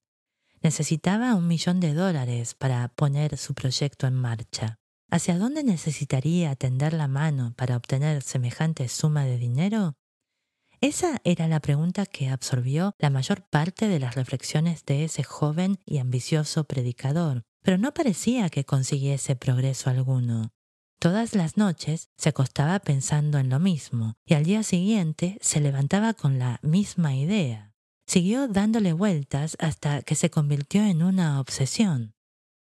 Necesitaba 0.61 1.35
un 1.35 1.47
millón 1.47 1.79
de 1.79 1.93
dólares 1.93 2.55
para 2.55 2.87
poner 2.89 3.37
su 3.37 3.53
proyecto 3.53 4.07
en 4.07 4.15
marcha. 4.15 4.79
¿Hacia 5.11 5.37
dónde 5.37 5.63
necesitaría 5.63 6.55
tender 6.55 6.93
la 6.93 7.07
mano 7.07 7.53
para 7.55 7.77
obtener 7.77 8.23
semejante 8.23 8.87
suma 8.87 9.25
de 9.25 9.37
dinero? 9.37 9.95
Esa 10.85 11.19
era 11.23 11.47
la 11.47 11.61
pregunta 11.61 12.05
que 12.05 12.29
absorbió 12.29 12.93
la 12.99 13.09
mayor 13.09 13.41
parte 13.41 13.87
de 13.87 13.99
las 13.99 14.13
reflexiones 14.13 14.85
de 14.85 15.03
ese 15.03 15.23
joven 15.23 15.79
y 15.83 15.97
ambicioso 15.97 16.65
predicador, 16.65 17.41
pero 17.63 17.79
no 17.79 17.91
parecía 17.91 18.51
que 18.51 18.65
consiguiese 18.65 19.35
progreso 19.35 19.89
alguno. 19.89 20.53
Todas 20.99 21.33
las 21.33 21.57
noches 21.57 22.11
se 22.17 22.29
acostaba 22.29 22.77
pensando 22.77 23.39
en 23.39 23.49
lo 23.49 23.59
mismo 23.59 24.13
y 24.27 24.35
al 24.35 24.43
día 24.43 24.61
siguiente 24.61 25.39
se 25.41 25.59
levantaba 25.59 26.13
con 26.13 26.37
la 26.37 26.59
misma 26.61 27.15
idea. 27.15 27.73
Siguió 28.05 28.47
dándole 28.47 28.93
vueltas 28.93 29.57
hasta 29.59 30.03
que 30.03 30.13
se 30.13 30.29
convirtió 30.29 30.83
en 30.83 31.01
una 31.01 31.39
obsesión. 31.39 32.14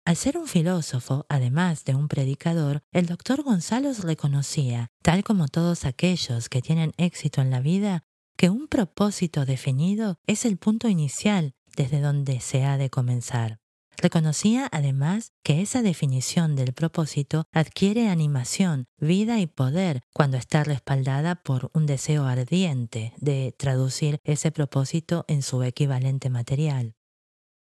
Al 0.09 0.15
ser 0.15 0.39
un 0.39 0.47
filósofo, 0.47 1.27
además 1.29 1.85
de 1.85 1.93
un 1.93 2.07
predicador, 2.07 2.81
el 2.91 3.05
doctor 3.05 3.43
Gonzalo 3.43 3.93
reconocía, 3.93 4.87
tal 5.03 5.23
como 5.23 5.47
todos 5.47 5.85
aquellos 5.85 6.49
que 6.49 6.63
tienen 6.63 6.93
éxito 6.97 7.41
en 7.41 7.51
la 7.51 7.59
vida, 7.59 8.01
que 8.35 8.49
un 8.49 8.67
propósito 8.67 9.45
definido 9.45 10.17
es 10.25 10.45
el 10.45 10.57
punto 10.57 10.89
inicial 10.89 11.53
desde 11.77 12.01
donde 12.01 12.39
se 12.39 12.63
ha 12.63 12.79
de 12.79 12.89
comenzar. 12.89 13.59
Reconocía 13.97 14.67
además 14.71 15.33
que 15.43 15.61
esa 15.61 15.83
definición 15.83 16.55
del 16.55 16.73
propósito 16.73 17.45
adquiere 17.51 18.09
animación, 18.09 18.85
vida 18.97 19.39
y 19.39 19.45
poder 19.45 20.01
cuando 20.11 20.37
está 20.37 20.63
respaldada 20.63 21.35
por 21.35 21.69
un 21.75 21.85
deseo 21.85 22.25
ardiente 22.25 23.13
de 23.17 23.53
traducir 23.59 24.17
ese 24.23 24.51
propósito 24.51 25.25
en 25.27 25.43
su 25.43 25.61
equivalente 25.61 26.31
material. 26.31 26.95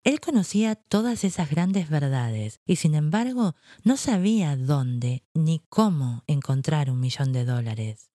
Él 0.06 0.20
conocía 0.20 0.76
todas 0.76 1.24
esas 1.24 1.50
grandes 1.50 1.90
verdades 1.90 2.60
y 2.64 2.76
sin 2.76 2.94
embargo 2.94 3.56
no 3.82 3.96
sabía 3.96 4.56
dónde 4.56 5.24
ni 5.34 5.64
cómo 5.68 6.22
encontrar 6.28 6.92
un 6.92 7.00
millón 7.00 7.32
de 7.32 7.44
dólares. 7.44 8.08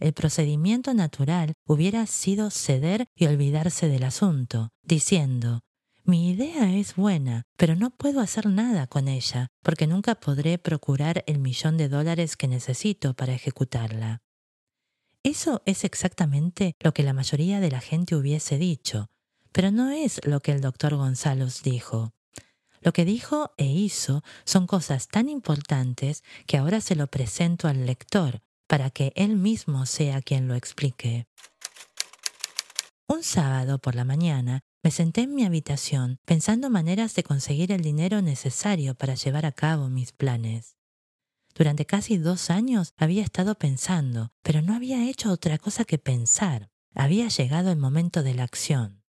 El 0.00 0.12
procedimiento 0.12 0.92
natural 0.92 1.54
hubiera 1.66 2.04
sido 2.04 2.50
ceder 2.50 3.06
y 3.16 3.24
olvidarse 3.24 3.88
del 3.88 4.04
asunto, 4.04 4.68
diciendo 4.82 5.60
mi 6.04 6.28
idea 6.28 6.70
es 6.76 6.94
buena, 6.94 7.44
pero 7.56 7.74
no 7.74 7.88
puedo 7.88 8.20
hacer 8.20 8.44
nada 8.44 8.86
con 8.86 9.08
ella, 9.08 9.48
porque 9.62 9.86
nunca 9.86 10.16
podré 10.16 10.58
procurar 10.58 11.24
el 11.26 11.38
millón 11.38 11.78
de 11.78 11.88
dólares 11.88 12.36
que 12.36 12.48
necesito 12.48 13.14
para 13.14 13.32
ejecutarla. 13.32 14.20
Eso 15.22 15.62
es 15.64 15.84
exactamente 15.84 16.74
lo 16.80 16.92
que 16.92 17.02
la 17.02 17.14
mayoría 17.14 17.60
de 17.60 17.70
la 17.70 17.80
gente 17.80 18.14
hubiese 18.14 18.58
dicho, 18.58 19.08
pero 19.54 19.70
no 19.70 19.90
es 19.90 20.20
lo 20.26 20.40
que 20.40 20.50
el 20.50 20.60
doctor 20.60 20.96
Gonzalo 20.96 21.46
dijo. 21.62 22.12
Lo 22.80 22.92
que 22.92 23.04
dijo 23.04 23.52
e 23.56 23.66
hizo 23.66 24.24
son 24.44 24.66
cosas 24.66 25.06
tan 25.06 25.28
importantes 25.28 26.24
que 26.46 26.58
ahora 26.58 26.80
se 26.80 26.96
lo 26.96 27.06
presento 27.06 27.68
al 27.68 27.86
lector 27.86 28.42
para 28.66 28.90
que 28.90 29.12
él 29.14 29.36
mismo 29.36 29.86
sea 29.86 30.22
quien 30.22 30.48
lo 30.48 30.56
explique. 30.56 31.28
Un 33.06 33.22
sábado 33.22 33.78
por 33.78 33.94
la 33.94 34.04
mañana 34.04 34.64
me 34.82 34.90
senté 34.90 35.20
en 35.20 35.36
mi 35.36 35.44
habitación 35.44 36.18
pensando 36.24 36.68
maneras 36.68 37.14
de 37.14 37.22
conseguir 37.22 37.70
el 37.70 37.80
dinero 37.80 38.22
necesario 38.22 38.96
para 38.96 39.14
llevar 39.14 39.46
a 39.46 39.52
cabo 39.52 39.88
mis 39.88 40.10
planes. 40.10 40.76
Durante 41.54 41.86
casi 41.86 42.18
dos 42.18 42.50
años 42.50 42.92
había 42.96 43.22
estado 43.22 43.54
pensando, 43.54 44.32
pero 44.42 44.62
no 44.62 44.74
había 44.74 45.08
hecho 45.08 45.30
otra 45.30 45.58
cosa 45.58 45.84
que 45.84 45.98
pensar. 45.98 46.70
Había 46.92 47.28
llegado 47.28 47.70
el 47.70 47.78
momento 47.78 48.24
de 48.24 48.34
la 48.34 48.42
acción. 48.42 49.03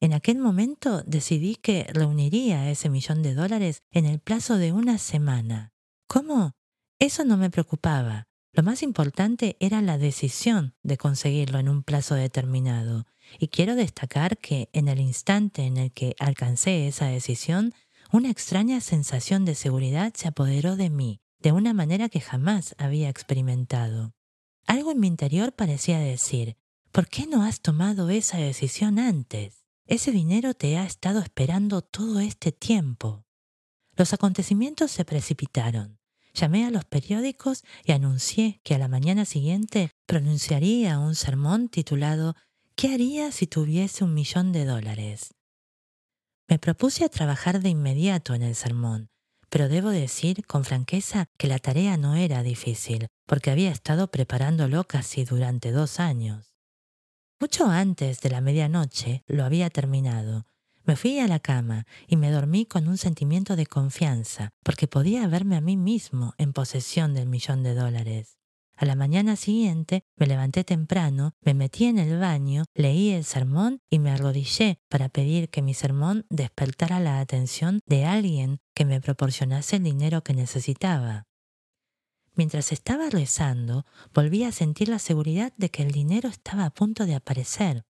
En 0.00 0.12
aquel 0.12 0.38
momento 0.38 1.02
decidí 1.02 1.56
que 1.56 1.84
reuniría 1.92 2.70
ese 2.70 2.88
millón 2.88 3.22
de 3.22 3.34
dólares 3.34 3.82
en 3.90 4.06
el 4.06 4.20
plazo 4.20 4.56
de 4.56 4.72
una 4.72 4.98
semana. 4.98 5.72
¿Cómo? 6.06 6.52
Eso 7.00 7.24
no 7.24 7.36
me 7.36 7.50
preocupaba. 7.50 8.28
Lo 8.52 8.62
más 8.62 8.82
importante 8.82 9.56
era 9.60 9.82
la 9.82 9.98
decisión 9.98 10.74
de 10.82 10.96
conseguirlo 10.96 11.58
en 11.58 11.68
un 11.68 11.82
plazo 11.82 12.14
determinado 12.14 13.06
y 13.38 13.48
quiero 13.48 13.74
destacar 13.74 14.38
que 14.38 14.68
en 14.72 14.88
el 14.88 15.00
instante 15.00 15.62
en 15.62 15.76
el 15.76 15.92
que 15.92 16.14
alcancé 16.18 16.88
esa 16.88 17.06
decisión, 17.06 17.74
una 18.10 18.30
extraña 18.30 18.80
sensación 18.80 19.44
de 19.44 19.54
seguridad 19.54 20.12
se 20.14 20.28
apoderó 20.28 20.76
de 20.76 20.90
mí, 20.90 21.20
de 21.40 21.52
una 21.52 21.74
manera 21.74 22.08
que 22.08 22.20
jamás 22.20 22.74
había 22.78 23.08
experimentado. 23.08 24.14
Algo 24.66 24.92
en 24.92 25.00
mi 25.00 25.08
interior 25.08 25.52
parecía 25.52 25.98
decir, 25.98 26.56
¿por 26.90 27.08
qué 27.08 27.26
no 27.26 27.42
has 27.42 27.60
tomado 27.60 28.10
esa 28.10 28.38
decisión 28.38 28.98
antes? 28.98 29.57
Ese 29.88 30.12
dinero 30.12 30.52
te 30.52 30.76
ha 30.76 30.84
estado 30.84 31.18
esperando 31.20 31.80
todo 31.80 32.20
este 32.20 32.52
tiempo. 32.52 33.24
Los 33.96 34.12
acontecimientos 34.12 34.90
se 34.90 35.06
precipitaron. 35.06 35.98
Llamé 36.34 36.66
a 36.66 36.70
los 36.70 36.84
periódicos 36.84 37.64
y 37.84 37.92
anuncié 37.92 38.60
que 38.64 38.74
a 38.74 38.78
la 38.78 38.88
mañana 38.88 39.24
siguiente 39.24 39.90
pronunciaría 40.04 40.98
un 40.98 41.14
sermón 41.14 41.70
titulado 41.70 42.36
¿Qué 42.76 42.92
haría 42.92 43.32
si 43.32 43.46
tuviese 43.46 44.04
un 44.04 44.12
millón 44.12 44.52
de 44.52 44.66
dólares? 44.66 45.32
Me 46.48 46.58
propuse 46.58 47.06
a 47.06 47.08
trabajar 47.08 47.62
de 47.62 47.70
inmediato 47.70 48.34
en 48.34 48.42
el 48.42 48.56
sermón, 48.56 49.08
pero 49.48 49.70
debo 49.70 49.88
decir 49.88 50.44
con 50.46 50.66
franqueza 50.66 51.24
que 51.38 51.48
la 51.48 51.58
tarea 51.58 51.96
no 51.96 52.14
era 52.14 52.42
difícil, 52.42 53.06
porque 53.24 53.50
había 53.50 53.70
estado 53.70 54.10
preparándolo 54.10 54.84
casi 54.84 55.24
durante 55.24 55.72
dos 55.72 55.98
años. 55.98 56.57
Mucho 57.40 57.66
antes 57.66 58.20
de 58.20 58.30
la 58.30 58.40
medianoche 58.40 59.22
lo 59.28 59.44
había 59.44 59.70
terminado. 59.70 60.44
Me 60.82 60.96
fui 60.96 61.20
a 61.20 61.28
la 61.28 61.38
cama 61.38 61.86
y 62.08 62.16
me 62.16 62.32
dormí 62.32 62.66
con 62.66 62.88
un 62.88 62.98
sentimiento 62.98 63.54
de 63.54 63.64
confianza, 63.64 64.50
porque 64.64 64.88
podía 64.88 65.24
verme 65.28 65.54
a 65.54 65.60
mí 65.60 65.76
mismo 65.76 66.34
en 66.36 66.52
posesión 66.52 67.14
del 67.14 67.28
millón 67.28 67.62
de 67.62 67.74
dólares. 67.74 68.38
A 68.74 68.86
la 68.86 68.96
mañana 68.96 69.36
siguiente 69.36 70.02
me 70.16 70.26
levanté 70.26 70.64
temprano, 70.64 71.34
me 71.42 71.54
metí 71.54 71.84
en 71.84 71.98
el 71.98 72.18
baño, 72.18 72.64
leí 72.74 73.10
el 73.10 73.22
sermón 73.22 73.82
y 73.88 74.00
me 74.00 74.10
arrodillé 74.10 74.80
para 74.88 75.08
pedir 75.08 75.48
que 75.48 75.62
mi 75.62 75.74
sermón 75.74 76.26
despertara 76.30 76.98
la 76.98 77.20
atención 77.20 77.78
de 77.86 78.04
alguien 78.04 78.58
que 78.74 78.84
me 78.84 79.00
proporcionase 79.00 79.76
el 79.76 79.84
dinero 79.84 80.24
que 80.24 80.34
necesitaba. 80.34 81.27
Mientras 82.38 82.70
estaba 82.70 83.10
rezando, 83.10 83.84
volví 84.14 84.44
a 84.44 84.52
sentir 84.52 84.88
la 84.88 85.00
seguridad 85.00 85.52
de 85.56 85.72
que 85.72 85.82
el 85.82 85.90
dinero 85.90 86.28
estaba 86.28 86.66
a 86.66 86.70
punto 86.70 87.04
de 87.04 87.16
aparecer. 87.16 87.84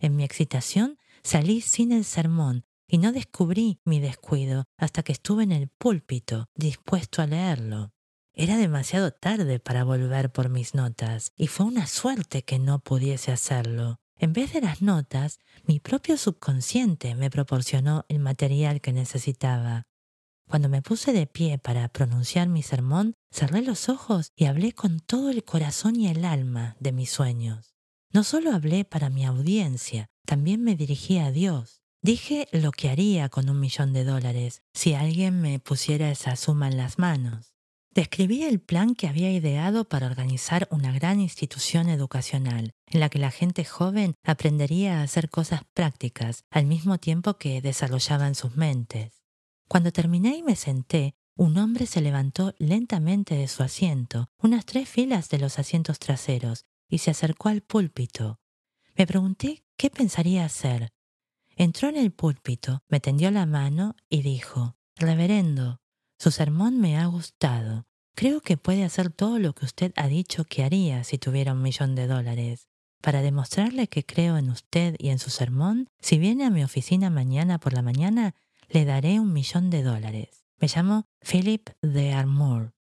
En 0.00 0.16
mi 0.16 0.24
excitación 0.24 0.98
salí 1.22 1.60
sin 1.60 1.92
el 1.92 2.04
sermón 2.04 2.64
y 2.88 2.98
no 2.98 3.12
descubrí 3.12 3.78
mi 3.84 4.00
descuido 4.00 4.64
hasta 4.78 5.04
que 5.04 5.12
estuve 5.12 5.44
en 5.44 5.52
el 5.52 5.68
púlpito, 5.68 6.46
dispuesto 6.56 7.22
a 7.22 7.28
leerlo. 7.28 7.92
Era 8.32 8.56
demasiado 8.56 9.12
tarde 9.12 9.60
para 9.60 9.84
volver 9.84 10.32
por 10.32 10.48
mis 10.48 10.74
notas, 10.74 11.30
y 11.36 11.46
fue 11.46 11.64
una 11.64 11.86
suerte 11.86 12.42
que 12.42 12.58
no 12.58 12.80
pudiese 12.80 13.30
hacerlo. 13.30 14.00
En 14.16 14.32
vez 14.32 14.52
de 14.54 14.60
las 14.60 14.82
notas, 14.82 15.38
mi 15.66 15.78
propio 15.78 16.16
subconsciente 16.16 17.14
me 17.14 17.30
proporcionó 17.30 18.04
el 18.08 18.18
material 18.18 18.80
que 18.80 18.92
necesitaba. 18.92 19.84
Cuando 20.48 20.70
me 20.70 20.80
puse 20.80 21.12
de 21.12 21.26
pie 21.26 21.58
para 21.58 21.88
pronunciar 21.88 22.48
mi 22.48 22.62
sermón, 22.62 23.14
cerré 23.30 23.60
los 23.60 23.90
ojos 23.90 24.32
y 24.34 24.46
hablé 24.46 24.72
con 24.72 24.98
todo 25.00 25.28
el 25.28 25.44
corazón 25.44 25.96
y 25.96 26.08
el 26.08 26.24
alma 26.24 26.74
de 26.80 26.92
mis 26.92 27.10
sueños. 27.10 27.74
No 28.12 28.24
solo 28.24 28.54
hablé 28.54 28.86
para 28.86 29.10
mi 29.10 29.26
audiencia, 29.26 30.06
también 30.24 30.62
me 30.62 30.74
dirigí 30.74 31.18
a 31.18 31.30
Dios. 31.30 31.82
Dije 32.00 32.48
lo 32.52 32.72
que 32.72 32.88
haría 32.88 33.28
con 33.28 33.50
un 33.50 33.60
millón 33.60 33.92
de 33.92 34.04
dólares 34.04 34.62
si 34.72 34.94
alguien 34.94 35.42
me 35.42 35.58
pusiera 35.58 36.10
esa 36.10 36.34
suma 36.36 36.68
en 36.68 36.78
las 36.78 36.98
manos. 36.98 37.52
Describí 37.94 38.44
el 38.44 38.60
plan 38.60 38.94
que 38.94 39.08
había 39.08 39.30
ideado 39.30 39.86
para 39.86 40.06
organizar 40.06 40.66
una 40.70 40.92
gran 40.92 41.20
institución 41.20 41.90
educacional, 41.90 42.70
en 42.86 43.00
la 43.00 43.10
que 43.10 43.18
la 43.18 43.30
gente 43.30 43.64
joven 43.64 44.14
aprendería 44.24 45.00
a 45.00 45.02
hacer 45.02 45.28
cosas 45.28 45.62
prácticas 45.74 46.44
al 46.50 46.64
mismo 46.64 46.96
tiempo 46.98 47.34
que 47.34 47.60
desarrollaban 47.60 48.34
sus 48.34 48.56
mentes. 48.56 49.17
Cuando 49.68 49.92
terminé 49.92 50.36
y 50.36 50.42
me 50.42 50.56
senté, 50.56 51.14
un 51.36 51.58
hombre 51.58 51.86
se 51.86 52.00
levantó 52.00 52.54
lentamente 52.58 53.34
de 53.34 53.48
su 53.48 53.62
asiento, 53.62 54.28
unas 54.38 54.64
tres 54.64 54.88
filas 54.88 55.28
de 55.28 55.38
los 55.38 55.58
asientos 55.58 55.98
traseros, 55.98 56.64
y 56.88 56.98
se 56.98 57.10
acercó 57.10 57.50
al 57.50 57.60
púlpito. 57.60 58.40
Me 58.96 59.06
pregunté 59.06 59.62
qué 59.76 59.90
pensaría 59.90 60.44
hacer. 60.44 60.88
Entró 61.54 61.88
en 61.88 61.96
el 61.96 62.12
púlpito, 62.12 62.82
me 62.88 62.98
tendió 62.98 63.30
la 63.30 63.44
mano 63.44 63.94
y 64.08 64.22
dijo, 64.22 64.76
Reverendo, 64.96 65.80
Su 66.18 66.30
sermón 66.30 66.80
me 66.80 66.96
ha 66.96 67.06
gustado. 67.06 67.86
Creo 68.14 68.40
que 68.40 68.56
puede 68.56 68.84
hacer 68.84 69.10
todo 69.10 69.38
lo 69.38 69.54
que 69.54 69.66
usted 69.66 69.92
ha 69.96 70.08
dicho 70.08 70.44
que 70.44 70.64
haría 70.64 71.04
si 71.04 71.18
tuviera 71.18 71.52
un 71.52 71.62
millón 71.62 71.94
de 71.94 72.08
dólares. 72.08 72.68
Para 73.00 73.22
demostrarle 73.22 73.86
que 73.86 74.04
creo 74.04 74.38
en 74.38 74.50
usted 74.50 74.96
y 74.98 75.10
en 75.10 75.20
su 75.20 75.30
sermón, 75.30 75.88
si 76.00 76.18
viene 76.18 76.44
a 76.44 76.50
mi 76.50 76.64
oficina 76.64 77.10
mañana 77.10 77.58
por 77.58 77.74
la 77.74 77.82
mañana, 77.82 78.34
le 78.68 78.84
daré 78.84 79.20
un 79.20 79.32
millón 79.32 79.70
de 79.70 79.82
dólares. 79.82 80.44
Me 80.60 80.68
llamo 80.68 81.04
Philip 81.20 81.70
de 81.82 82.12
Armour. 82.12 82.72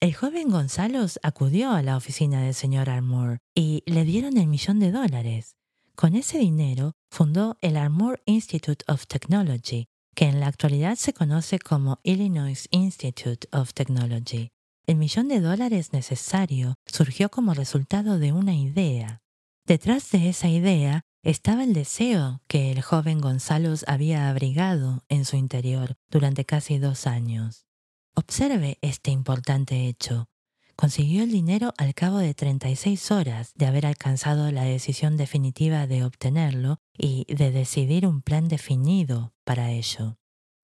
El 0.00 0.14
joven 0.14 0.50
Gonzalo 0.50 1.06
acudió 1.22 1.72
a 1.72 1.82
la 1.82 1.96
oficina 1.96 2.42
del 2.42 2.54
señor 2.54 2.90
Armour 2.90 3.38
y 3.54 3.82
le 3.86 4.04
dieron 4.04 4.36
el 4.36 4.46
millón 4.46 4.78
de 4.78 4.92
dólares. 4.92 5.56
Con 5.94 6.14
ese 6.14 6.38
dinero 6.38 6.92
fundó 7.10 7.56
el 7.62 7.76
Armour 7.76 8.22
Institute 8.26 8.84
of 8.88 9.06
Technology, 9.06 9.86
que 10.14 10.26
en 10.26 10.40
la 10.40 10.48
actualidad 10.48 10.96
se 10.96 11.12
conoce 11.12 11.58
como 11.58 11.98
Illinois 12.02 12.68
Institute 12.70 13.48
of 13.52 13.72
Technology. 13.72 14.50
El 14.86 14.96
millón 14.96 15.28
de 15.28 15.40
dólares 15.40 15.92
necesario 15.92 16.74
surgió 16.86 17.30
como 17.30 17.54
resultado 17.54 18.18
de 18.18 18.32
una 18.32 18.54
idea. 18.54 19.22
Detrás 19.64 20.10
de 20.10 20.28
esa 20.28 20.48
idea 20.48 21.02
estaba 21.30 21.64
el 21.64 21.72
deseo 21.72 22.40
que 22.46 22.70
el 22.70 22.82
joven 22.82 23.20
Gonzalo 23.20 23.74
había 23.88 24.30
abrigado 24.30 25.02
en 25.08 25.24
su 25.24 25.34
interior 25.34 25.96
durante 26.08 26.44
casi 26.44 26.78
dos 26.78 27.08
años. 27.08 27.66
Observe 28.14 28.78
este 28.80 29.10
importante 29.10 29.88
hecho. 29.88 30.28
Consiguió 30.76 31.24
el 31.24 31.32
dinero 31.32 31.74
al 31.78 31.94
cabo 31.94 32.18
de 32.18 32.32
36 32.32 33.10
horas 33.10 33.52
de 33.56 33.66
haber 33.66 33.86
alcanzado 33.86 34.52
la 34.52 34.62
decisión 34.62 35.16
definitiva 35.16 35.88
de 35.88 36.04
obtenerlo 36.04 36.78
y 36.96 37.24
de 37.34 37.50
decidir 37.50 38.06
un 38.06 38.22
plan 38.22 38.46
definido 38.46 39.34
para 39.44 39.72
ello. 39.72 40.18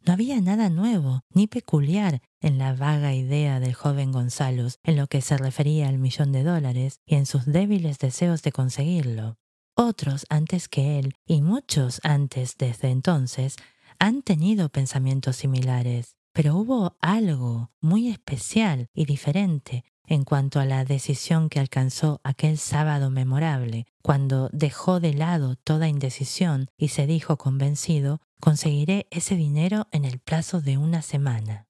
No 0.07 0.12
había 0.12 0.40
nada 0.40 0.68
nuevo 0.68 1.22
ni 1.35 1.48
peculiar 1.48 2.22
en 2.40 2.59
la 2.59 2.72
vaga 2.72 3.14
idea 3.14 3.59
del 3.59 3.75
joven 3.75 4.12
Gonzalo 4.12 4.68
en 4.85 4.96
lo 4.96 5.09
que 5.09 5.22
se 5.22 5.37
refería 5.37 5.88
al 5.88 5.98
millón 5.98 6.31
de 6.31 6.44
dólares 6.44 7.01
y 7.05 7.16
en 7.16 7.27
sus 7.27 7.46
débiles 7.46 7.98
deseos 7.98 8.42
de 8.42 8.53
conseguirlo. 8.53 9.38
Otros 9.74 10.26
antes 10.28 10.68
que 10.68 10.98
él, 10.98 11.14
y 11.26 11.40
muchos 11.40 12.00
antes 12.04 12.56
desde 12.58 12.90
entonces, 12.90 13.56
han 13.98 14.22
tenido 14.22 14.68
pensamientos 14.68 15.37
similares. 15.37 16.16
Pero 16.32 16.56
hubo 16.56 16.96
algo 17.00 17.70
muy 17.80 18.08
especial 18.08 18.88
y 18.94 19.04
diferente 19.04 19.85
en 20.06 20.24
cuanto 20.24 20.61
a 20.61 20.64
la 20.64 20.85
decisión 20.85 21.48
que 21.48 21.61
alcanzó 21.61 22.20
aquel 22.24 22.58
sábado 22.58 23.11
memorable, 23.11 23.87
cuando 24.02 24.50
dejó 24.52 25.00
de 25.00 25.14
lado 25.14 25.56
toda 25.56 25.88
indecisión 25.88 26.68
y 26.76 26.88
se 26.88 27.06
dijo 27.06 27.38
convencido, 27.38 28.20
conseguiré 28.40 29.06
ese 29.11 29.37
dinero 29.37 29.88
en 29.92 30.04
el 30.04 30.18
plazo 30.18 30.61
de 30.61 30.76
una 30.76 31.02
semana. 31.02 31.66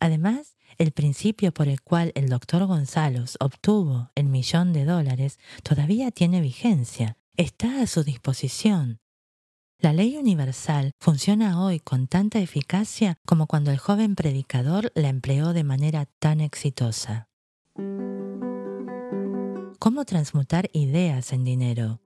Además, 0.00 0.56
el 0.78 0.92
principio 0.92 1.52
por 1.52 1.68
el 1.68 1.82
cual 1.82 2.12
el 2.14 2.28
doctor 2.28 2.66
Gonzalo 2.66 3.24
obtuvo 3.38 4.10
el 4.14 4.26
millón 4.26 4.72
de 4.72 4.84
dólares 4.84 5.38
todavía 5.62 6.10
tiene 6.10 6.40
vigencia, 6.40 7.16
está 7.36 7.82
a 7.82 7.86
su 7.86 8.04
disposición 8.04 9.00
la 9.84 9.92
ley 9.92 10.16
universal 10.16 10.92
funciona 10.98 11.62
hoy 11.62 11.78
con 11.78 12.06
tanta 12.06 12.38
eficacia 12.38 13.18
como 13.26 13.46
cuando 13.46 13.70
el 13.70 13.76
joven 13.76 14.14
predicador 14.14 14.90
la 14.94 15.10
empleó 15.10 15.52
de 15.52 15.62
manera 15.62 16.06
tan 16.06 16.40
exitosa. 16.40 17.28
¿Cómo 19.78 20.06
transmutar 20.06 20.70
ideas 20.72 21.34
en 21.34 21.44
dinero? 21.44 22.00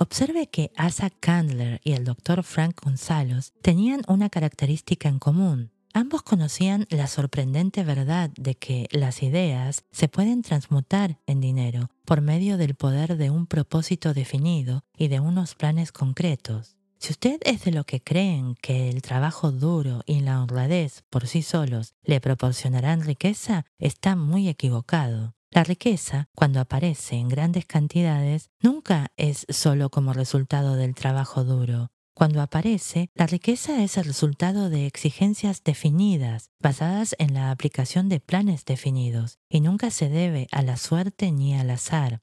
Observe 0.00 0.48
que 0.48 0.72
Asa 0.76 1.08
Candler 1.08 1.80
y 1.84 1.92
el 1.92 2.04
Dr. 2.04 2.42
Frank 2.42 2.80
González 2.82 3.52
tenían 3.62 4.02
una 4.08 4.28
característica 4.28 5.08
en 5.08 5.20
común. 5.20 5.70
Ambos 5.96 6.22
conocían 6.22 6.86
la 6.90 7.06
sorprendente 7.06 7.82
verdad 7.82 8.28
de 8.36 8.54
que 8.54 8.86
las 8.90 9.22
ideas 9.22 9.86
se 9.92 10.08
pueden 10.08 10.42
transmutar 10.42 11.18
en 11.24 11.40
dinero 11.40 11.88
por 12.04 12.20
medio 12.20 12.58
del 12.58 12.74
poder 12.74 13.16
de 13.16 13.30
un 13.30 13.46
propósito 13.46 14.12
definido 14.12 14.84
y 14.94 15.08
de 15.08 15.20
unos 15.20 15.54
planes 15.54 15.92
concretos. 15.92 16.76
Si 16.98 17.12
usted 17.12 17.40
es 17.46 17.64
de 17.64 17.72
lo 17.72 17.84
que 17.84 18.02
creen 18.02 18.56
que 18.60 18.90
el 18.90 19.00
trabajo 19.00 19.52
duro 19.52 20.02
y 20.04 20.20
la 20.20 20.42
honradez 20.42 21.02
por 21.08 21.26
sí 21.26 21.40
solos 21.40 21.94
le 22.02 22.20
proporcionarán 22.20 23.00
riqueza, 23.00 23.64
está 23.78 24.16
muy 24.16 24.50
equivocado. 24.50 25.32
La 25.50 25.64
riqueza, 25.64 26.28
cuando 26.34 26.60
aparece 26.60 27.16
en 27.16 27.30
grandes 27.30 27.64
cantidades, 27.64 28.50
nunca 28.60 29.12
es 29.16 29.46
solo 29.48 29.88
como 29.88 30.12
resultado 30.12 30.76
del 30.76 30.94
trabajo 30.94 31.42
duro, 31.42 31.90
cuando 32.16 32.40
aparece, 32.40 33.10
la 33.14 33.26
riqueza 33.26 33.84
es 33.84 33.98
el 33.98 34.06
resultado 34.06 34.70
de 34.70 34.86
exigencias 34.86 35.62
definidas, 35.62 36.50
basadas 36.58 37.14
en 37.18 37.34
la 37.34 37.50
aplicación 37.50 38.08
de 38.08 38.20
planes 38.20 38.64
definidos, 38.64 39.38
y 39.50 39.60
nunca 39.60 39.90
se 39.90 40.08
debe 40.08 40.46
a 40.50 40.62
la 40.62 40.78
suerte 40.78 41.30
ni 41.30 41.54
al 41.54 41.68
azar. 41.68 42.22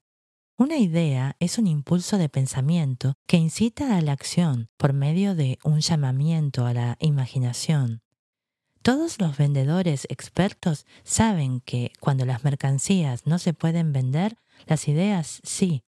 Una 0.58 0.78
idea 0.78 1.36
es 1.40 1.60
un 1.60 1.68
impulso 1.68 2.18
de 2.18 2.28
pensamiento 2.28 3.14
que 3.28 3.38
incita 3.38 3.96
a 3.96 4.02
la 4.02 4.14
acción 4.14 4.68
por 4.78 4.94
medio 4.94 5.36
de 5.36 5.60
un 5.64 5.80
llamamiento 5.80 6.66
a 6.66 6.74
la 6.74 6.98
imaginación. 7.00 8.02
Todos 8.82 9.22
los 9.22 9.38
vendedores 9.38 10.08
expertos 10.10 10.88
saben 11.04 11.60
que 11.60 11.92
cuando 12.00 12.26
las 12.26 12.44
mercancías 12.44 13.28
no 13.28 13.38
se 13.38 13.54
pueden 13.54 13.94
vender, 13.94 14.38
las 14.66 14.88
ideas 14.88 15.40
sí, 15.44 15.84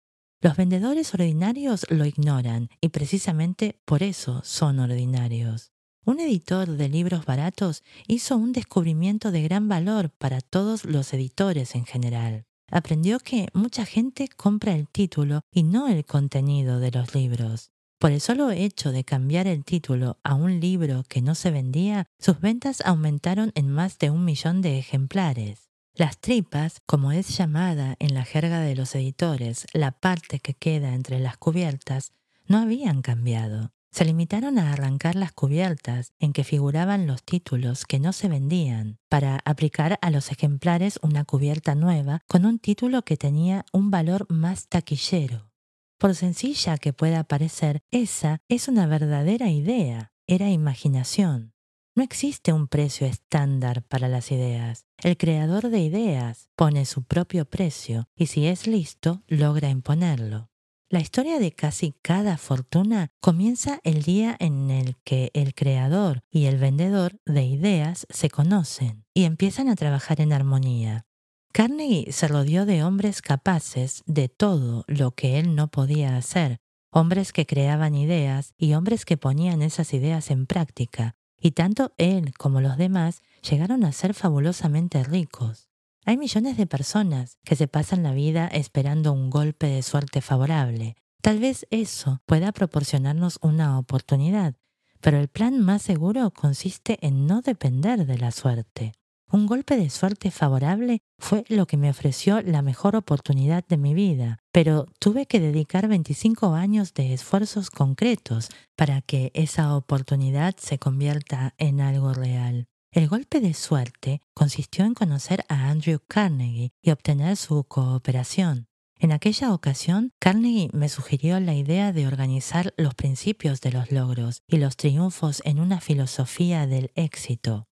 los 0.44 0.58
vendedores 0.58 1.14
ordinarios 1.14 1.86
lo 1.88 2.04
ignoran 2.04 2.68
y 2.82 2.90
precisamente 2.90 3.80
por 3.86 4.02
eso 4.02 4.42
son 4.44 4.78
ordinarios. 4.78 5.72
Un 6.04 6.20
editor 6.20 6.68
de 6.68 6.90
libros 6.90 7.24
baratos 7.24 7.82
hizo 8.08 8.36
un 8.36 8.52
descubrimiento 8.52 9.30
de 9.30 9.40
gran 9.40 9.70
valor 9.70 10.10
para 10.10 10.42
todos 10.42 10.84
los 10.84 11.14
editores 11.14 11.74
en 11.74 11.86
general. 11.86 12.44
Aprendió 12.70 13.20
que 13.20 13.48
mucha 13.54 13.86
gente 13.86 14.28
compra 14.28 14.74
el 14.74 14.86
título 14.86 15.40
y 15.50 15.62
no 15.62 15.88
el 15.88 16.04
contenido 16.04 16.78
de 16.78 16.90
los 16.90 17.14
libros. 17.14 17.70
Por 17.98 18.12
el 18.12 18.20
solo 18.20 18.50
hecho 18.50 18.92
de 18.92 19.02
cambiar 19.02 19.46
el 19.46 19.64
título 19.64 20.18
a 20.24 20.34
un 20.34 20.60
libro 20.60 21.04
que 21.08 21.22
no 21.22 21.34
se 21.34 21.52
vendía, 21.52 22.04
sus 22.18 22.38
ventas 22.38 22.82
aumentaron 22.84 23.50
en 23.54 23.70
más 23.70 23.98
de 23.98 24.10
un 24.10 24.26
millón 24.26 24.60
de 24.60 24.78
ejemplares. 24.78 25.63
Las 25.96 26.18
tripas, 26.18 26.80
como 26.86 27.12
es 27.12 27.36
llamada 27.36 27.94
en 28.00 28.14
la 28.14 28.24
jerga 28.24 28.58
de 28.58 28.74
los 28.74 28.96
editores, 28.96 29.64
la 29.72 29.92
parte 29.92 30.40
que 30.40 30.54
queda 30.54 30.92
entre 30.92 31.20
las 31.20 31.36
cubiertas, 31.36 32.12
no 32.46 32.58
habían 32.58 33.00
cambiado. 33.00 33.72
Se 33.92 34.04
limitaron 34.04 34.58
a 34.58 34.72
arrancar 34.72 35.14
las 35.14 35.30
cubiertas 35.30 36.12
en 36.18 36.32
que 36.32 36.42
figuraban 36.42 37.06
los 37.06 37.22
títulos 37.22 37.84
que 37.84 38.00
no 38.00 38.12
se 38.12 38.28
vendían, 38.28 38.98
para 39.08 39.38
aplicar 39.44 40.00
a 40.02 40.10
los 40.10 40.32
ejemplares 40.32 40.98
una 41.00 41.24
cubierta 41.24 41.76
nueva 41.76 42.22
con 42.26 42.44
un 42.44 42.58
título 42.58 43.02
que 43.02 43.16
tenía 43.16 43.64
un 43.72 43.92
valor 43.92 44.26
más 44.28 44.66
taquillero. 44.66 45.52
Por 45.98 46.16
sencilla 46.16 46.76
que 46.76 46.92
pueda 46.92 47.22
parecer, 47.22 47.82
esa 47.92 48.40
es 48.48 48.66
una 48.66 48.88
verdadera 48.88 49.48
idea, 49.48 50.10
era 50.26 50.50
imaginación. 50.50 51.53
No 51.96 52.02
existe 52.02 52.52
un 52.52 52.66
precio 52.66 53.06
estándar 53.06 53.84
para 53.84 54.08
las 54.08 54.32
ideas. 54.32 54.84
El 54.98 55.16
creador 55.16 55.70
de 55.70 55.78
ideas 55.78 56.48
pone 56.56 56.86
su 56.86 57.04
propio 57.04 57.44
precio 57.44 58.08
y 58.16 58.26
si 58.26 58.48
es 58.48 58.66
listo, 58.66 59.22
logra 59.28 59.70
imponerlo. 59.70 60.50
La 60.90 60.98
historia 60.98 61.38
de 61.38 61.52
casi 61.52 61.94
cada 62.02 62.36
fortuna 62.36 63.12
comienza 63.20 63.78
el 63.84 64.02
día 64.02 64.36
en 64.40 64.72
el 64.72 64.96
que 65.04 65.30
el 65.34 65.54
creador 65.54 66.24
y 66.32 66.46
el 66.46 66.58
vendedor 66.58 67.20
de 67.26 67.44
ideas 67.44 68.06
se 68.10 68.28
conocen 68.28 69.04
y 69.14 69.22
empiezan 69.22 69.68
a 69.68 69.76
trabajar 69.76 70.20
en 70.20 70.32
armonía. 70.32 71.06
Carnegie 71.52 72.10
se 72.10 72.26
rodeó 72.26 72.66
de 72.66 72.82
hombres 72.82 73.22
capaces 73.22 74.02
de 74.06 74.28
todo 74.28 74.82
lo 74.88 75.12
que 75.12 75.38
él 75.38 75.54
no 75.54 75.68
podía 75.68 76.16
hacer, 76.16 76.58
hombres 76.90 77.32
que 77.32 77.46
creaban 77.46 77.94
ideas 77.94 78.52
y 78.58 78.74
hombres 78.74 79.04
que 79.04 79.16
ponían 79.16 79.62
esas 79.62 79.94
ideas 79.94 80.32
en 80.32 80.46
práctica, 80.46 81.16
y 81.44 81.50
tanto 81.50 81.92
él 81.98 82.32
como 82.38 82.62
los 82.62 82.78
demás 82.78 83.22
llegaron 83.48 83.84
a 83.84 83.92
ser 83.92 84.14
fabulosamente 84.14 85.04
ricos. 85.04 85.68
Hay 86.06 86.16
millones 86.16 86.56
de 86.56 86.66
personas 86.66 87.36
que 87.44 87.54
se 87.54 87.68
pasan 87.68 88.02
la 88.02 88.14
vida 88.14 88.46
esperando 88.46 89.12
un 89.12 89.28
golpe 89.28 89.66
de 89.66 89.82
suerte 89.82 90.22
favorable. 90.22 90.96
Tal 91.20 91.40
vez 91.40 91.66
eso 91.70 92.22
pueda 92.24 92.50
proporcionarnos 92.52 93.38
una 93.42 93.78
oportunidad, 93.78 94.54
pero 95.02 95.18
el 95.18 95.28
plan 95.28 95.60
más 95.60 95.82
seguro 95.82 96.30
consiste 96.30 96.96
en 97.06 97.26
no 97.26 97.42
depender 97.42 98.06
de 98.06 98.16
la 98.16 98.30
suerte. 98.30 98.94
Un 99.32 99.46
golpe 99.46 99.76
de 99.76 99.90
suerte 99.90 100.30
favorable 100.30 101.00
fue 101.18 101.44
lo 101.48 101.66
que 101.66 101.76
me 101.76 101.90
ofreció 101.90 102.40
la 102.42 102.62
mejor 102.62 102.94
oportunidad 102.94 103.64
de 103.66 103.76
mi 103.76 103.94
vida, 103.94 104.38
pero 104.52 104.86
tuve 104.98 105.26
que 105.26 105.40
dedicar 105.40 105.88
25 105.88 106.54
años 106.54 106.94
de 106.94 107.14
esfuerzos 107.14 107.70
concretos 107.70 108.48
para 108.76 109.00
que 109.00 109.32
esa 109.34 109.74
oportunidad 109.76 110.54
se 110.56 110.78
convierta 110.78 111.54
en 111.58 111.80
algo 111.80 112.12
real. 112.12 112.66
El 112.92 113.08
golpe 113.08 113.40
de 113.40 113.54
suerte 113.54 114.20
consistió 114.34 114.84
en 114.84 114.94
conocer 114.94 115.44
a 115.48 115.68
Andrew 115.68 115.98
Carnegie 116.06 116.70
y 116.80 116.92
obtener 116.92 117.36
su 117.36 117.64
cooperación. 117.64 118.68
En 119.00 119.10
aquella 119.10 119.52
ocasión, 119.52 120.12
Carnegie 120.20 120.70
me 120.72 120.88
sugirió 120.88 121.40
la 121.40 121.54
idea 121.54 121.92
de 121.92 122.06
organizar 122.06 122.72
los 122.76 122.94
principios 122.94 123.60
de 123.60 123.72
los 123.72 123.90
logros 123.90 124.42
y 124.46 124.58
los 124.58 124.76
triunfos 124.76 125.42
en 125.44 125.58
una 125.58 125.80
filosofía 125.80 126.68
del 126.68 126.92
éxito. 126.94 127.66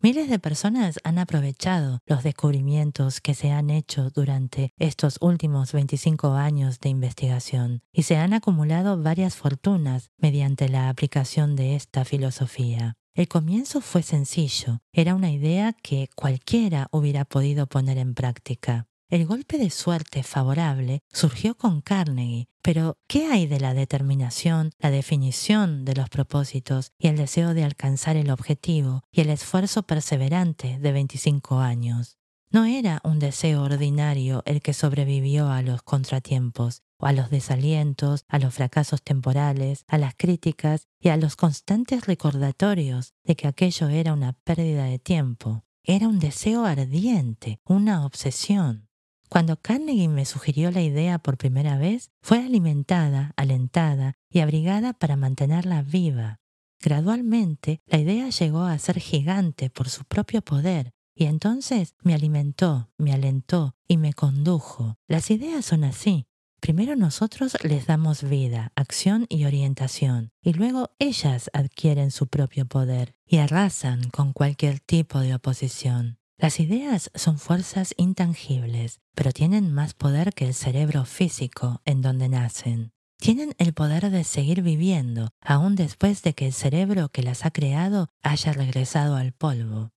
Miles 0.00 0.30
de 0.30 0.38
personas 0.38 1.00
han 1.02 1.18
aprovechado 1.18 1.98
los 2.06 2.22
descubrimientos 2.22 3.20
que 3.20 3.34
se 3.34 3.50
han 3.50 3.68
hecho 3.68 4.10
durante 4.10 4.72
estos 4.78 5.18
últimos 5.20 5.72
25 5.72 6.34
años 6.34 6.78
de 6.78 6.88
investigación 6.88 7.82
y 7.92 8.04
se 8.04 8.16
han 8.16 8.32
acumulado 8.32 9.02
varias 9.02 9.34
fortunas 9.34 10.12
mediante 10.16 10.68
la 10.68 10.88
aplicación 10.88 11.56
de 11.56 11.74
esta 11.74 12.04
filosofía. 12.04 12.94
El 13.12 13.26
comienzo 13.26 13.80
fue 13.80 14.04
sencillo, 14.04 14.78
era 14.92 15.16
una 15.16 15.32
idea 15.32 15.72
que 15.72 16.08
cualquiera 16.14 16.86
hubiera 16.92 17.24
podido 17.24 17.66
poner 17.66 17.98
en 17.98 18.14
práctica. 18.14 18.86
El 19.10 19.24
golpe 19.24 19.56
de 19.56 19.70
suerte 19.70 20.22
favorable 20.22 21.00
surgió 21.10 21.56
con 21.56 21.80
Carnegie, 21.80 22.50
pero 22.60 22.98
¿qué 23.06 23.24
hay 23.28 23.46
de 23.46 23.58
la 23.58 23.72
determinación, 23.72 24.72
la 24.78 24.90
definición 24.90 25.86
de 25.86 25.94
los 25.94 26.10
propósitos 26.10 26.92
y 26.98 27.08
el 27.08 27.16
deseo 27.16 27.54
de 27.54 27.64
alcanzar 27.64 28.16
el 28.16 28.30
objetivo 28.30 29.04
y 29.10 29.22
el 29.22 29.30
esfuerzo 29.30 29.84
perseverante 29.84 30.78
de 30.78 30.92
25 30.92 31.58
años? 31.60 32.18
No 32.50 32.66
era 32.66 33.00
un 33.02 33.18
deseo 33.18 33.62
ordinario 33.62 34.42
el 34.44 34.60
que 34.60 34.74
sobrevivió 34.74 35.48
a 35.48 35.62
los 35.62 35.82
contratiempos, 35.82 36.82
a 36.98 37.14
los 37.14 37.30
desalientos, 37.30 38.24
a 38.28 38.38
los 38.38 38.52
fracasos 38.52 39.02
temporales, 39.02 39.84
a 39.88 39.96
las 39.96 40.14
críticas 40.16 40.86
y 41.00 41.08
a 41.08 41.16
los 41.16 41.34
constantes 41.34 42.04
recordatorios 42.04 43.14
de 43.24 43.36
que 43.36 43.48
aquello 43.48 43.88
era 43.88 44.12
una 44.12 44.34
pérdida 44.44 44.84
de 44.84 44.98
tiempo. 44.98 45.64
Era 45.82 46.08
un 46.08 46.18
deseo 46.18 46.66
ardiente, 46.66 47.58
una 47.64 48.04
obsesión. 48.04 48.87
Cuando 49.28 49.60
Carnegie 49.60 50.08
me 50.08 50.24
sugirió 50.24 50.70
la 50.70 50.82
idea 50.82 51.18
por 51.18 51.36
primera 51.36 51.76
vez, 51.76 52.10
fue 52.22 52.38
alimentada, 52.38 53.32
alentada 53.36 54.14
y 54.30 54.40
abrigada 54.40 54.94
para 54.94 55.16
mantenerla 55.16 55.82
viva. 55.82 56.40
Gradualmente, 56.80 57.80
la 57.86 57.98
idea 57.98 58.30
llegó 58.30 58.62
a 58.62 58.78
ser 58.78 59.00
gigante 59.00 59.68
por 59.68 59.88
su 59.88 60.04
propio 60.04 60.42
poder, 60.42 60.92
y 61.14 61.24
entonces 61.24 61.94
me 62.02 62.14
alimentó, 62.14 62.90
me 62.96 63.12
alentó 63.12 63.74
y 63.88 63.96
me 63.96 64.14
condujo. 64.14 64.96
Las 65.08 65.30
ideas 65.30 65.64
son 65.64 65.84
así. 65.84 66.26
Primero 66.60 66.96
nosotros 66.96 67.56
les 67.62 67.86
damos 67.86 68.22
vida, 68.22 68.72
acción 68.74 69.26
y 69.28 69.44
orientación, 69.44 70.30
y 70.42 70.54
luego 70.54 70.90
ellas 70.98 71.50
adquieren 71.52 72.10
su 72.10 72.26
propio 72.26 72.66
poder 72.66 73.14
y 73.26 73.38
arrasan 73.38 74.10
con 74.10 74.32
cualquier 74.32 74.80
tipo 74.80 75.20
de 75.20 75.34
oposición. 75.34 76.17
Las 76.40 76.60
ideas 76.60 77.10
son 77.16 77.36
fuerzas 77.40 77.94
intangibles, 77.96 79.00
pero 79.16 79.32
tienen 79.32 79.72
más 79.74 79.94
poder 79.94 80.32
que 80.34 80.46
el 80.46 80.54
cerebro 80.54 81.04
físico 81.04 81.82
en 81.84 82.00
donde 82.00 82.28
nacen. 82.28 82.92
Tienen 83.18 83.54
el 83.58 83.72
poder 83.72 84.08
de 84.08 84.22
seguir 84.22 84.62
viviendo, 84.62 85.30
aún 85.40 85.74
después 85.74 86.22
de 86.22 86.34
que 86.34 86.46
el 86.46 86.52
cerebro 86.52 87.08
que 87.08 87.24
las 87.24 87.44
ha 87.44 87.50
creado 87.50 88.06
haya 88.22 88.52
regresado 88.52 89.16
al 89.16 89.32
polvo. 89.32 89.90